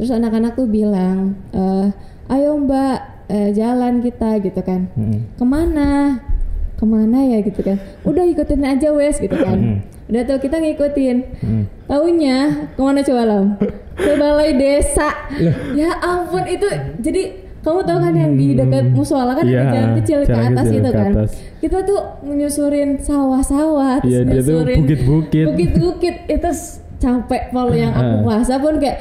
[0.00, 1.92] Terus anak-anak tuh bilang, eh,
[2.32, 4.88] ayo mbak eh, jalan kita gitu kan.
[4.96, 5.36] Mm.
[5.36, 6.16] Ke mana?
[6.80, 7.76] Ke mana ya gitu kan?
[8.08, 9.60] Udah ikutin aja wes gitu kan.
[9.60, 9.78] Hmm.
[10.08, 11.16] Udah tuh kita ngikutin.
[11.44, 11.64] Mm.
[11.84, 12.36] Taunya
[12.72, 13.60] ke mana coba lam?
[13.92, 15.12] Ke balai desa.
[15.76, 16.64] ya ampun itu
[17.04, 17.22] jadi
[17.60, 20.80] kamu tahu kan yang di dekat musola kan ada jalan kecil ke jalan atas kecil
[20.80, 21.12] itu ke kan.
[21.12, 21.30] atas.
[21.60, 25.44] Kita tuh menyusurin sawah-sawah, terus Iya, dia tuh nyusurin bukit-bukit.
[25.44, 26.50] bukit-bukit itu
[27.00, 28.98] capek kalau yang aku puasa pun kayak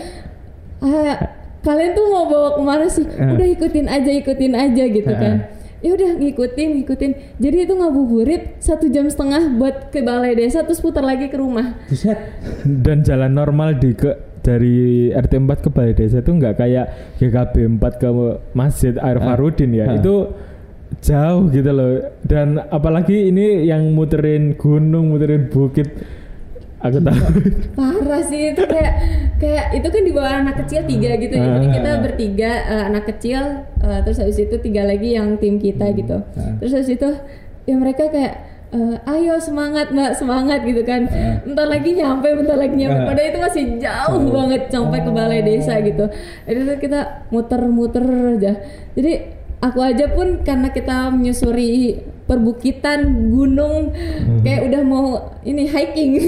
[0.79, 1.15] ah,
[1.59, 3.05] kalian tuh mau bawa ke mana sih?
[3.15, 3.35] Ah.
[3.35, 5.19] Udah ikutin aja, ikutin aja gitu Ah.
[5.19, 5.35] kan.
[5.79, 7.11] Ya udah ngikutin, ngikutin.
[7.39, 11.79] Jadi itu ngabuburit satu jam setengah buat ke balai desa terus putar lagi ke rumah.
[11.87, 12.19] Buset.
[12.83, 16.85] Dan jalan normal di ke dari RT 4 ke Balai Desa itu nggak kayak
[17.19, 18.07] GKB 4 ke
[18.51, 19.19] Masjid Air.
[19.19, 19.87] Farudin ya.
[19.95, 20.31] Itu
[20.99, 22.11] jauh gitu loh.
[22.23, 25.91] Dan apalagi ini yang muterin gunung, muterin bukit.
[26.79, 27.19] Aku tahu.
[27.77, 28.93] Parah sih itu kayak
[29.35, 31.47] kayak itu kan di bawah anak kecil tiga gitu ya.
[31.59, 31.73] Jadi Ah.
[31.75, 33.41] kita bertiga eh, anak kecil
[33.77, 36.23] eh, terus habis itu tiga lagi yang tim kita gitu.
[36.35, 36.55] Ah.
[36.57, 37.09] Terus habis itu
[37.67, 38.33] ya mereka kayak
[38.69, 41.03] eh, ayo semangat mbak semangat gitu kan.
[41.43, 42.99] Bentar lagi nyampe, bentar lagi nyampe.
[43.01, 43.07] Ah.
[43.11, 46.05] Padahal itu masih jauh banget sampai ke balai desa gitu.
[46.45, 48.05] Jadi kita muter-muter
[48.39, 48.53] aja.
[48.95, 49.11] Jadi
[49.59, 51.99] aku aja pun karena kita menyusuri
[52.29, 53.89] perbukitan gunung
[54.45, 55.05] kayak udah mau
[55.41, 56.21] ini hiking.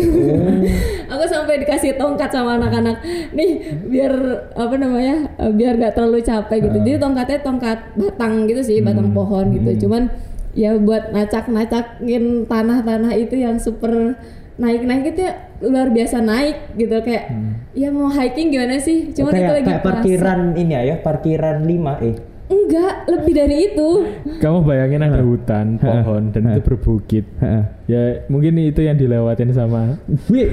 [1.14, 3.06] Aku sampai dikasih tongkat sama anak-anak.
[3.38, 4.14] Nih biar
[4.58, 6.78] apa namanya eh, biar gak terlalu capek gitu.
[6.82, 9.86] Jadi tongkatnya tongkat batang gitu sih batang pohon gitu.
[9.86, 10.10] Cuman
[10.58, 14.18] ya buat nacak-nacakin tanah-tanah itu yang super
[14.58, 16.98] naik-naik itu ya luar biasa naik gitu.
[17.06, 17.30] Kayak
[17.78, 19.14] ya mau hiking gimana sih?
[19.14, 22.31] Cuman itu kayak lagi kayak parkiran ini ya, ya parkiran 5 eh.
[22.52, 23.90] Enggak lebih dari itu
[24.38, 27.24] Kamu bayangin ada hutan, pohon dan itu berbukit.
[27.40, 27.64] Heeh.
[27.88, 29.96] Ya mungkin itu yang dilewatin sama
[30.28, 30.52] Wih,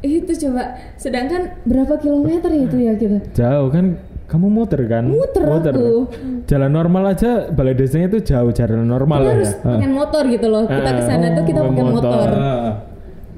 [0.00, 5.10] itu coba sedangkan berapa kilometer ya itu ya kita jauh kan kamu muter kan?
[5.10, 6.06] Muter aku.
[6.46, 9.62] Jalan normal aja balai desanya itu jauh jalan normal kita lah harus ya.
[9.64, 12.10] pakai motor gitu loh kita ke sana tuh kita Oh, pakai motor.
[12.10, 12.72] motor Heeh.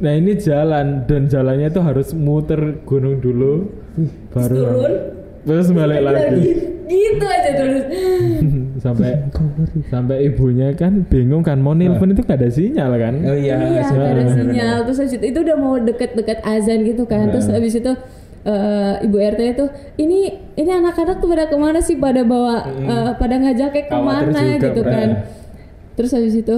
[0.03, 3.71] Nah ini jalan dan jalannya itu harus muter gunung dulu,
[4.31, 4.93] baru turun
[5.43, 6.51] terus balik lagi.
[6.87, 7.83] gitu aja terus.
[8.83, 9.15] Sampai
[9.95, 13.15] sampai ibunya kan bingung kan mau nelpon itu gak ada sinyal kan?
[13.23, 14.77] Oh iya, iya nggak ada sinyal.
[14.83, 17.31] terus habis itu, itu udah mau deket-deket azan gitu kan.
[17.31, 17.93] Terus habis itu
[18.43, 19.65] eh, ibu RT itu
[20.03, 21.95] ini ini anak-anak tuh pada ke mana sih?
[21.95, 25.09] Pada bawa eh, pada ngajaknya ke mana juga, gitu kan.
[25.95, 26.57] Terus habis itu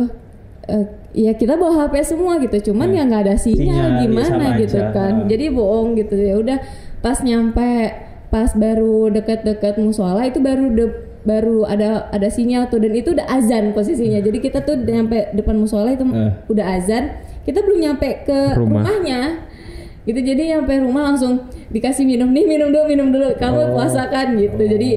[0.64, 2.72] eh, ya kita bawa HP semua gitu.
[2.72, 4.96] Cuman ya nggak ada sinyal, Sinyal, ya gimana gitu aja.
[4.96, 5.28] kan.
[5.28, 6.16] Jadi bohong gitu.
[6.16, 6.56] Ya udah
[7.04, 7.92] pas nyampe
[8.34, 12.82] pas baru deket-deket musola itu baru de- baru ada ada sinyal tuh.
[12.82, 14.18] Dan itu udah azan posisinya.
[14.18, 16.34] Jadi kita tuh nyampe depan musola itu Eh.
[16.50, 17.14] udah azan.
[17.46, 18.82] Kita belum nyampe ke Rumah.
[18.82, 19.20] rumahnya.
[20.02, 22.28] Gitu jadi nyampe rumah langsung dikasih minum.
[22.28, 23.38] Nih minum dulu minum dulu.
[23.38, 24.58] Kamu puasa kan gitu.
[24.58, 24.90] Jadi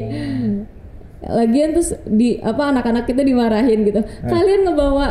[1.23, 4.01] lagian terus di apa anak-anak kita dimarahin gitu.
[4.23, 5.07] Kalian ngebawa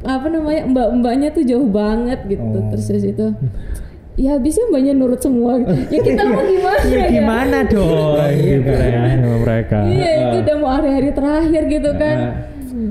[0.00, 2.58] apa namanya mbak-mbaknya tuh jauh banget gitu.
[2.68, 3.26] Terus dari situ
[4.18, 5.62] ya habisnya mbaknya nurut semua
[5.94, 8.18] ya kita mau gimana Ya ya gimana dong?
[8.18, 8.90] Iya gitu kan?
[8.90, 9.78] ya sama mereka.
[9.86, 12.18] Iya itu udah mau hari-hari terakhir gitu kan.
[12.18, 12.34] Ah.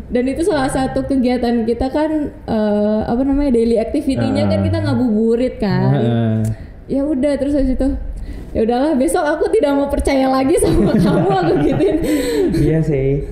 [0.07, 5.55] Dan itu salah satu kegiatan kita kan eh, apa namanya daily activity-nya kan kita ngabuburit
[5.59, 5.91] kan.
[5.91, 6.35] Heeh.
[6.87, 7.87] Ya udah terus habis itu
[8.55, 11.97] ya udahlah besok aku tidak mau percaya lagi sama kamu aku gituin.
[12.55, 13.27] Iya sih.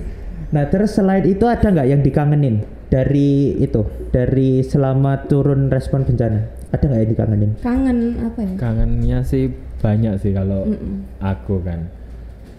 [0.52, 3.82] Nah terus selain itu ada nggak yang dikangenin dari itu
[4.12, 6.55] dari selama turun respon bencana?
[6.76, 7.50] Ada nggak yang dikangenin?
[7.58, 8.52] Kangen apa ya?
[8.54, 9.48] Kangennya sih
[9.80, 10.68] banyak sih kalau
[11.18, 11.88] aku kan.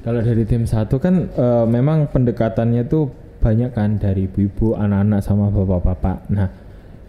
[0.01, 3.07] Kalau dari tim satu kan eh, memang pendekatannya tuh
[3.37, 6.17] banyak kan dari ibu-ibu, anak-anak sama bapak-bapak.
[6.31, 6.49] Nah,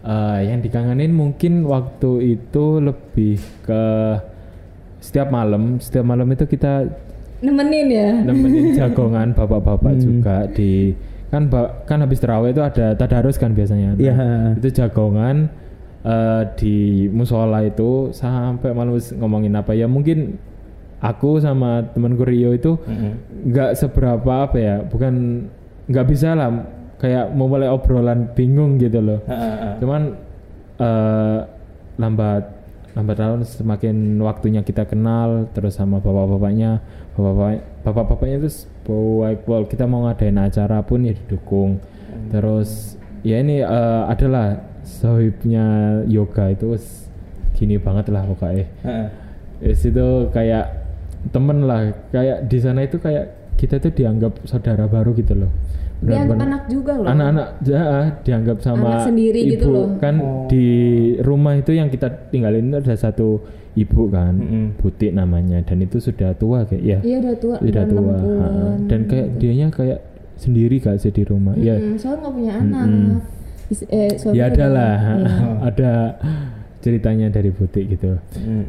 [0.03, 3.83] eh, yang dikangenin mungkin waktu itu lebih ke
[4.99, 6.85] setiap malam, setiap malam itu kita
[7.39, 8.11] Nemenin ya.
[8.19, 10.91] nemenin jagongan bapak-bapak juga di
[11.31, 11.47] kan
[11.87, 13.95] kan habis terawih itu ada tadarus kan biasanya.
[13.95, 14.17] Nah, Iya.
[14.59, 15.47] Itu jagongan
[16.09, 16.77] eh, di
[17.13, 19.77] musola itu sampai malam ngomongin apa.
[19.77, 20.41] Ya mungkin
[20.99, 22.81] aku sama temanku Rio itu
[23.47, 25.47] nggak seberapa apa ya bukan
[25.87, 26.51] nggak bisa lah
[26.99, 29.21] kayak mau mulai obrolan bingung gitu loh.
[29.79, 30.17] Cuman
[30.81, 31.39] eh,
[31.99, 32.59] lambat
[32.97, 36.83] lambat tahun semakin waktunya kita kenal terus sama bapak-bapaknya
[37.15, 41.79] bapak-bapak bapak-bapaknya terus baik well, kita mau ngadain acara pun ya didukung.
[42.35, 45.67] Terus ya ini eh, adalah sohibnya
[46.05, 47.07] yoga itu wis
[47.53, 49.09] gini banget lah pokoknya Heeh.
[49.61, 50.65] Yes, itu kayak
[51.29, 53.25] temen lah kayak di sana itu kayak
[53.55, 55.51] kita tuh dianggap saudara baru gitu loh
[55.99, 57.11] Dianggap anak juga loh.
[57.11, 57.83] anak-anak ya,
[58.23, 59.87] dianggap sama Anak sendiri ibu gitu loh.
[59.99, 60.15] kan
[60.47, 60.67] di
[61.19, 63.43] rumah itu yang kita tinggalin itu ada satu
[63.75, 64.39] ibu kan
[64.77, 67.57] butik namanya dan itu sudah tua kayak ya Iya udah tua.
[67.59, 68.39] sudah udah tua 60-an.
[68.39, 68.71] ha.
[68.87, 69.99] dan kayak dianya kayak
[70.37, 72.87] sendiri gak sih di rumah ya Mm, soalnya nggak punya anak.
[72.87, 73.38] Is-
[73.89, 74.95] eh, ya ada lah.
[74.97, 75.17] Iya.
[75.69, 75.93] ada
[76.79, 78.17] ceritanya dari butik gitu.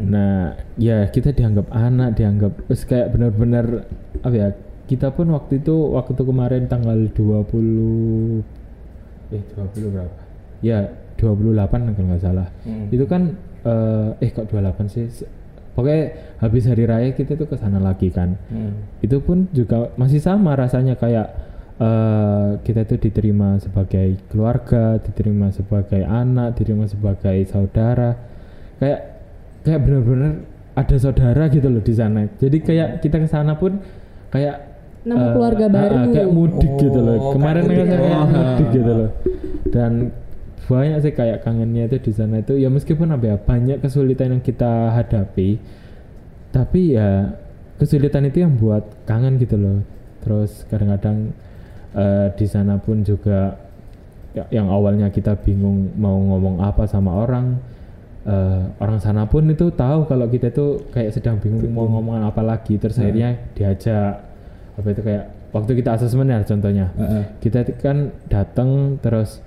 [0.09, 3.85] Nah ya kita dianggap anak dianggap terus kayak benar-benar
[4.25, 4.49] apa ya
[4.89, 8.41] kita pun waktu itu waktu kemarin tanggal 20
[9.29, 10.19] eh 20 berapa?
[10.65, 10.89] Ya
[11.21, 12.47] 28 kalau nggak salah.
[12.89, 15.05] Itu kan eh, eh kok 28 sih?
[15.77, 16.11] Pokoknya
[16.43, 18.35] habis hari raya kita tuh ke sana lagi kan.
[18.99, 21.48] Itu pun juga masih sama rasanya kayak
[21.79, 28.19] eh, kita tuh diterima sebagai keluarga, diterima sebagai anak, diterima sebagai saudara.
[28.77, 28.99] Kayak
[29.63, 30.33] kayak benar-benar
[30.75, 32.27] ada saudara gitu loh di sana.
[32.35, 33.79] Jadi kayak kita ke sana pun
[34.29, 34.67] kayak
[34.99, 35.95] Nama eh, keluarga ah, baru.
[36.11, 37.15] kayak mudik gitu loh.
[37.17, 37.97] Oh, Kemarin kayak kan mudik.
[37.97, 38.27] saya Oh.
[38.27, 39.09] mudik gitu loh.
[39.71, 39.91] Dan
[40.69, 44.43] banyak sih kayak kangennya itu di sana itu ya meskipun apa ya banyak kesulitan yang
[44.45, 45.57] kita hadapi
[46.53, 47.33] tapi ya
[47.81, 49.81] kesulitan itu yang buat kangen gitu loh
[50.21, 51.33] terus kadang-kadang
[51.91, 53.57] eh, di sana pun juga
[54.31, 57.57] ya- yang awalnya kita bingung mau ngomong apa sama orang.
[58.19, 62.43] Eh, orang sana pun itu tahu kalau kita itu kayak sedang bingung mau ngomong apa
[62.43, 62.77] lagi.
[62.77, 64.21] Terus akhirnya diajak
[64.75, 66.93] apa itu kayak waktu kita asesmen ya contohnya.
[66.93, 67.23] Heeh.
[67.41, 69.41] kita itu kan datang terus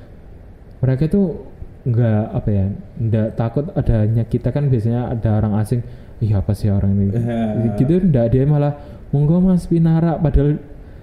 [0.83, 1.47] mereka tuh
[1.83, 2.65] nggak apa ya
[2.99, 4.51] nggak takut adanya kita.
[4.51, 5.85] Kan biasanya ada orang asing
[6.19, 7.07] iya apa sih orang ini?
[7.13, 7.77] Ya.
[7.77, 8.75] gitu nggak dia malah
[9.15, 10.19] monggo mas pinara.
[10.19, 10.59] Padahal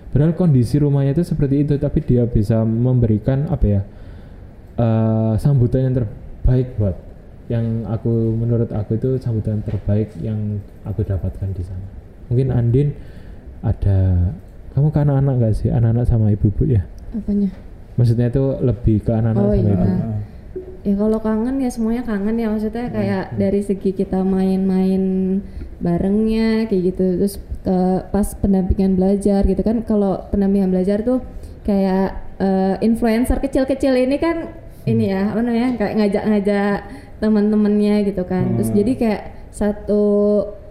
[0.10, 3.82] padahal kondisi rumahnya itu seperti itu tapi dia bisa memberikan apa ya
[4.76, 6.96] eh, sambutan yang terbaik buat
[7.50, 11.82] yang aku menurut aku itu sambutan terbaik yang aku dapatkan di sana.
[12.30, 12.94] Mungkin Andin
[13.66, 14.30] ada
[14.78, 15.70] kamu ke anak-anak nggak sih?
[15.74, 16.86] Anak-anak sama ibu-ibu ya?
[17.10, 17.50] Apanya?
[17.98, 19.74] Maksudnya itu lebih ke anak-anak Oh, sama iya.
[19.74, 19.88] ibu
[20.90, 25.04] ya kalau kangen ya semuanya kangen ya maksudnya kayak dari segi kita main-main
[25.78, 27.06] barengnya kayak gitu.
[27.22, 27.78] Terus ke
[28.10, 31.22] pas pendampingan belajar gitu kan kalau pendampingan belajar tuh
[31.62, 34.58] kayak eh, influencer kecil-kecil ini kan
[34.90, 36.78] ini ya apa namanya kayak ngajak-ngajak
[37.22, 38.58] teman-temannya gitu kan.
[38.58, 39.22] Terus jadi kayak
[39.54, 40.04] satu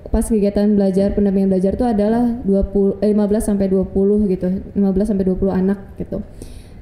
[0.09, 5.25] pas kegiatan belajar pendampingan belajar tuh adalah 20 eh, 15 sampai 20 gitu 15 sampai
[5.29, 6.25] 20 anak gitu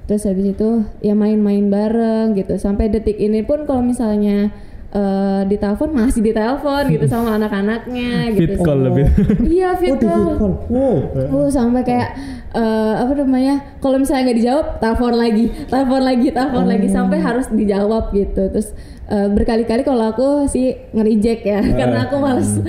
[0.07, 4.55] terus habis itu ya main-main bareng gitu sampai detik ini pun kalau misalnya
[4.87, 9.05] eh ditelepon masih ditelepon gitu sama anak-anaknya gitu Fit call lebih.
[9.45, 10.55] iya Oh, fit di call.
[10.71, 10.97] Wow.
[11.35, 12.15] Oh, sampai kayak
[12.55, 13.77] eh, apa namanya?
[13.83, 18.47] Kalau misalnya nggak dijawab, telepon lagi, telepon lagi, telepon lagi sampai harus dijawab gitu.
[18.49, 18.73] Terus
[19.11, 22.63] eh, berkali-kali kalau aku sih nge-reject ya, karena aku males.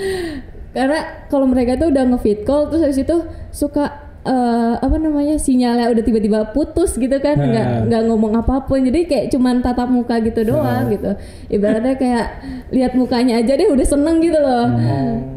[0.73, 0.99] karena
[1.31, 3.17] kalau mereka tuh udah nge-fit call terus habis itu
[3.49, 8.83] suka eh, apa namanya sinyalnya udah tiba-tiba putus gitu kan nggak nggak ngomong apa pun.
[8.83, 11.15] Jadi kayak cuman tatap muka gitu doang gitu.
[11.47, 12.25] Ibaratnya kayak
[12.75, 14.67] lihat mukanya aja deh udah seneng gitu loh.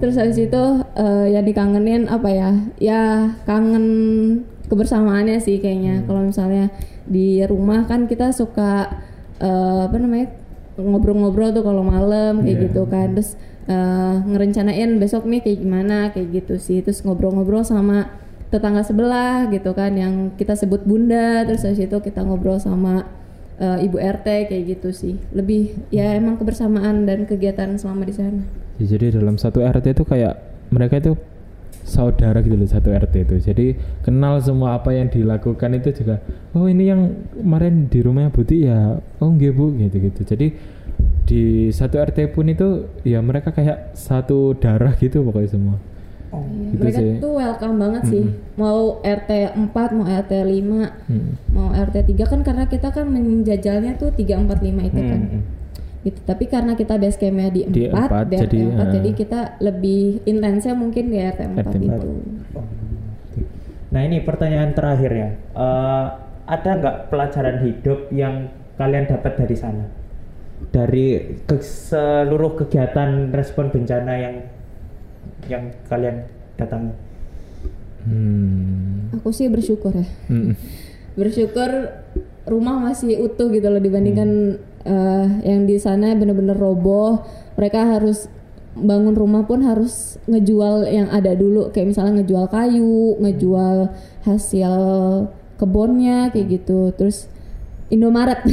[0.02, 0.62] Terus habis itu
[0.98, 2.50] eh, yang dikangenin apa ya
[2.82, 3.00] ya
[3.46, 3.86] kangen
[4.66, 6.02] kebersamaannya sih kayaknya.
[6.10, 6.74] Kalau misalnya
[7.06, 8.90] di rumah kan kita suka
[9.38, 10.34] eh, apa namanya
[10.80, 13.14] ngobrol-ngobrol tuh kalau malam kayak gitu kan.
[13.14, 13.38] Terus
[13.70, 16.82] eh, ngerencanain besok nih kayak gimana kayak gitu sih.
[16.82, 18.10] Terus ngobrol-ngobrol sama
[18.50, 23.06] tetangga sebelah gitu kan yang kita sebut bunda terus habis itu kita ngobrol sama
[23.62, 25.14] eh, ibu RT kayak gitu sih.
[25.30, 28.42] Lebih ya emang kebersamaan dan kegiatan selama di sana.
[28.82, 30.34] Ya, jadi dalam satu RT itu kayak
[30.74, 31.14] mereka itu
[31.86, 33.36] saudara gitu loh satu RT itu.
[33.38, 33.66] Jadi
[34.02, 36.18] kenal semua apa yang dilakukan itu juga
[36.58, 38.98] oh ini yang kemarin di rumahnya Buti ya?
[39.22, 40.20] Oh nggih Bu gitu gitu.
[40.26, 40.46] Jadi
[41.30, 45.78] di satu RT pun itu ya mereka kayak satu darah gitu pokoknya semua
[46.30, 46.40] Oh.
[46.40, 47.14] Iya, Gitu mereka sih.
[47.18, 48.22] tuh welcome banget sih
[48.54, 51.30] mau RT 4 mau RT 5 Hmm.
[51.50, 55.42] mau RT 3 kan karena kita kan menjajalnya tuh 3 4 5 itu kan Hmm.
[56.00, 58.88] gitu tapi karena kita base campnya di 4 Di empat, di RT jadi, 4 eh,
[58.92, 62.08] jadi kita lebih intensnya mungkin di RT 4 RT itu
[62.52, 62.66] Oh.
[63.90, 65.28] Nah ini pertanyaan terakhir ya.
[65.52, 66.06] Eh,
[66.46, 69.82] ada nggak pelajaran hidup yang kalian dapat dari sana?
[70.68, 71.06] Dari
[71.42, 74.34] ke- seluruh kegiatan respon bencana yang
[75.48, 76.26] yang kalian
[76.58, 76.92] datangi.
[78.00, 79.12] Hmm.
[79.12, 80.56] aku sih bersyukur ya Mm-mm.
[81.20, 81.68] bersyukur
[82.48, 84.56] rumah masih utuh gitu loh dibandingkan
[84.88, 87.20] eh, yang di sana bener-bener roboh
[87.60, 88.32] mereka harus
[88.72, 93.92] bangun rumah pun harus ngejual yang ada dulu kayak misalnya ngejual kayu ngejual
[94.24, 94.72] hasil
[95.60, 97.28] kebunnya kayak gitu terus
[97.90, 98.40] Indomaret.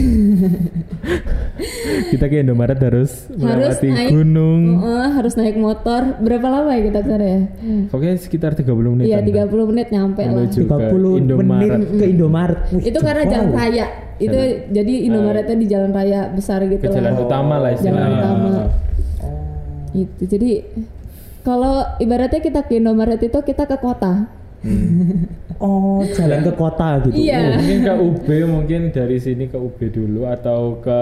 [2.11, 4.61] Kita ke Indomaret harus harus melewati naik gunung.
[4.81, 6.17] Oh, harus naik motor.
[6.21, 7.41] Berapa lama ya kita ke sana ya?
[7.89, 10.33] Pokoknya sekitar 30 menit iya 30 menit nyampe lah.
[10.41, 11.49] Menuju ke 30 Indomaret.
[11.49, 12.59] menit ke Indomaret.
[12.73, 13.33] Wih, itu karena jauh.
[13.33, 13.85] jalan raya.
[14.17, 14.37] Itu
[14.73, 17.29] jadi Indomaretnya di jalan raya besar gitu ke jalan loh.
[17.29, 18.47] utama lah jalan istilahnya utama.
[18.49, 18.67] Oh.
[19.93, 20.21] gitu.
[20.25, 20.51] Jadi
[21.45, 24.25] kalau ibaratnya kita ke Indomaret itu kita ke kota
[25.57, 27.17] Oh, jalan ke kota gitu.
[27.17, 27.57] Iya.
[27.57, 30.99] mungkin ke UB mungkin dari sini ke UB dulu atau ke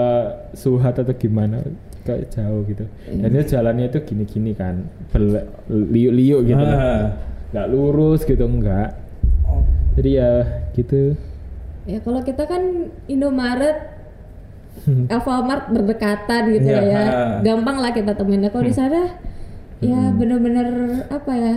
[0.52, 1.60] Suhat atau gimana
[2.02, 4.80] ke jauh gitu dan itu jalannya itu gini-gini kan
[5.10, 6.62] bel- liuk-liuk gitu.
[6.62, 7.12] Ah.
[7.50, 8.96] nggak lurus gitu enggak
[9.42, 9.60] Oh.
[9.94, 10.32] jadi ya
[10.72, 11.14] gitu
[11.84, 12.62] ya kalau kita kan
[13.06, 13.94] Indomaret
[15.08, 17.24] Alfamart berdekatan gitu Iya, ya ha.
[17.40, 19.18] gampang lah kita temuin Nah, kalau di sana
[19.78, 20.68] ya bener-bener
[21.08, 21.56] apa ya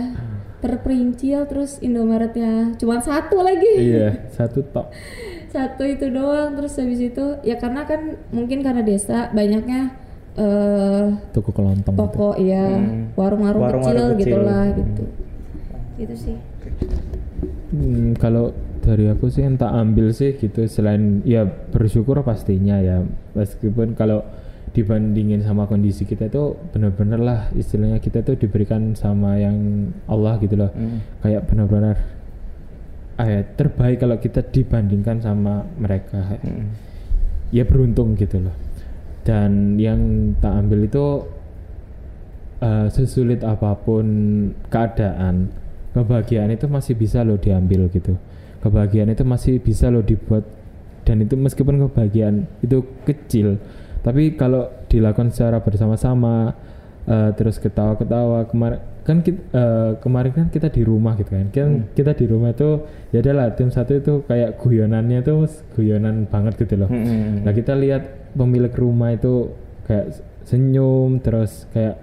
[0.60, 3.72] terperincil terus Indomaretnya cuma satu lagi.
[3.80, 4.92] Iya satu tok.
[5.50, 9.98] Satu itu doang terus habis itu ya karena kan mungkin karena desa banyaknya
[10.38, 12.02] eh toko kelontong gitu.
[12.06, 12.78] toko ya
[13.18, 14.30] warung-warung Warung-warung kecil, kecil.
[14.30, 15.04] gitulah gitu.
[15.98, 16.36] Gitu sih.
[17.74, 21.42] Hmm, kalau dari aku sih yang tak ambil sih gitu selain ya
[21.74, 23.02] bersyukur pastinya ya.
[23.34, 24.22] Meskipun kalau
[24.70, 30.54] dibandingin sama kondisi kita itu benar-benar lah istilahnya kita tuh diberikan sama yang Allah gitu
[30.54, 30.70] loh.
[30.70, 31.02] Hmm.
[31.26, 31.96] kayak benar-benar
[33.20, 36.38] ah ya, terbaik kalau kita dibandingkan sama mereka.
[36.40, 36.72] Hmm.
[37.50, 38.54] ya beruntung gitu loh.
[39.26, 41.06] Dan yang tak ambil itu
[42.62, 44.06] eh, sesulit apa pun
[44.70, 45.50] keadaan
[45.92, 48.14] kebahagiaan itu masih bisa loh diambil gitu.
[48.62, 50.46] Kebahagiaan itu masih bisa loh dibuat.
[51.02, 53.58] Dan itu meskipun kebahagiaan itu kecil
[54.00, 56.54] tapi kalau dilakukan secara bersama-sama
[57.08, 59.42] eh, terus ketawa-ketawa kemarin kan kita,
[60.04, 61.48] kemarin kan kita di rumah gitu kan.
[61.50, 61.84] Kan Hmm.
[61.96, 66.78] kita di rumah itu ya adalah tim satu itu kayak guyonannya tuh guyonan banget gitu
[66.78, 66.86] loh.
[66.92, 67.42] Hmm.
[67.42, 69.50] Nah kita lihat pemilik rumah itu
[69.88, 71.98] kayak senyum terus kayak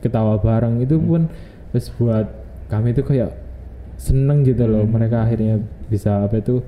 [0.00, 1.28] ketawa bareng itu pun
[1.70, 2.26] terus buat
[2.72, 3.30] kami itu kayak
[4.00, 4.82] seneng gitu loh.
[4.88, 6.64] Mereka akhirnya bisa apa itu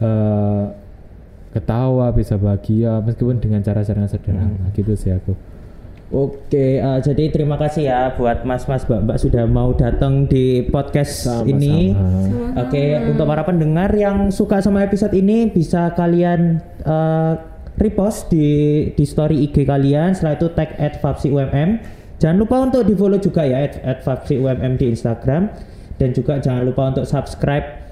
[0.00, 0.64] eh,
[1.52, 5.32] ketawa bisa bahagia meskipun dengan cara-cara yang sederhana gitu sih aku.
[6.08, 11.52] Oke, eh, jadi terima kasih ya buat mas-mas mbak-mbak sudah mau datang di podcast Sama-sama.
[11.52, 11.92] ini.
[12.56, 17.32] Oke, untuk para pendengar yang suka sama episode ini bisa kalian eh,
[17.76, 18.48] repost di
[18.96, 20.16] di story IG kalian.
[20.16, 21.70] Setelah itu tag @fapsiumm.
[22.16, 23.68] Jangan lupa untuk di follow juga ya
[24.00, 25.52] @fapsiumm di Instagram
[26.00, 27.87] dan juga jangan lupa untuk subscribe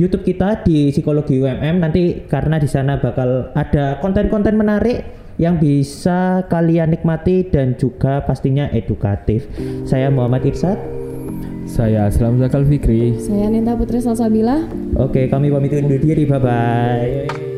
[0.00, 5.04] YouTube kita di Psikologi UMM nanti karena di sana bakal ada konten-konten menarik
[5.36, 9.44] yang bisa kalian nikmati dan juga pastinya edukatif.
[9.84, 10.80] Saya Muhammad Irsad.
[11.68, 13.14] Saya Aslam Zakal Fikri.
[13.20, 14.64] Saya Ninta Putri Salsabila.
[14.96, 16.24] Oke, kami pamit undur diri.
[16.26, 17.49] Bye bye.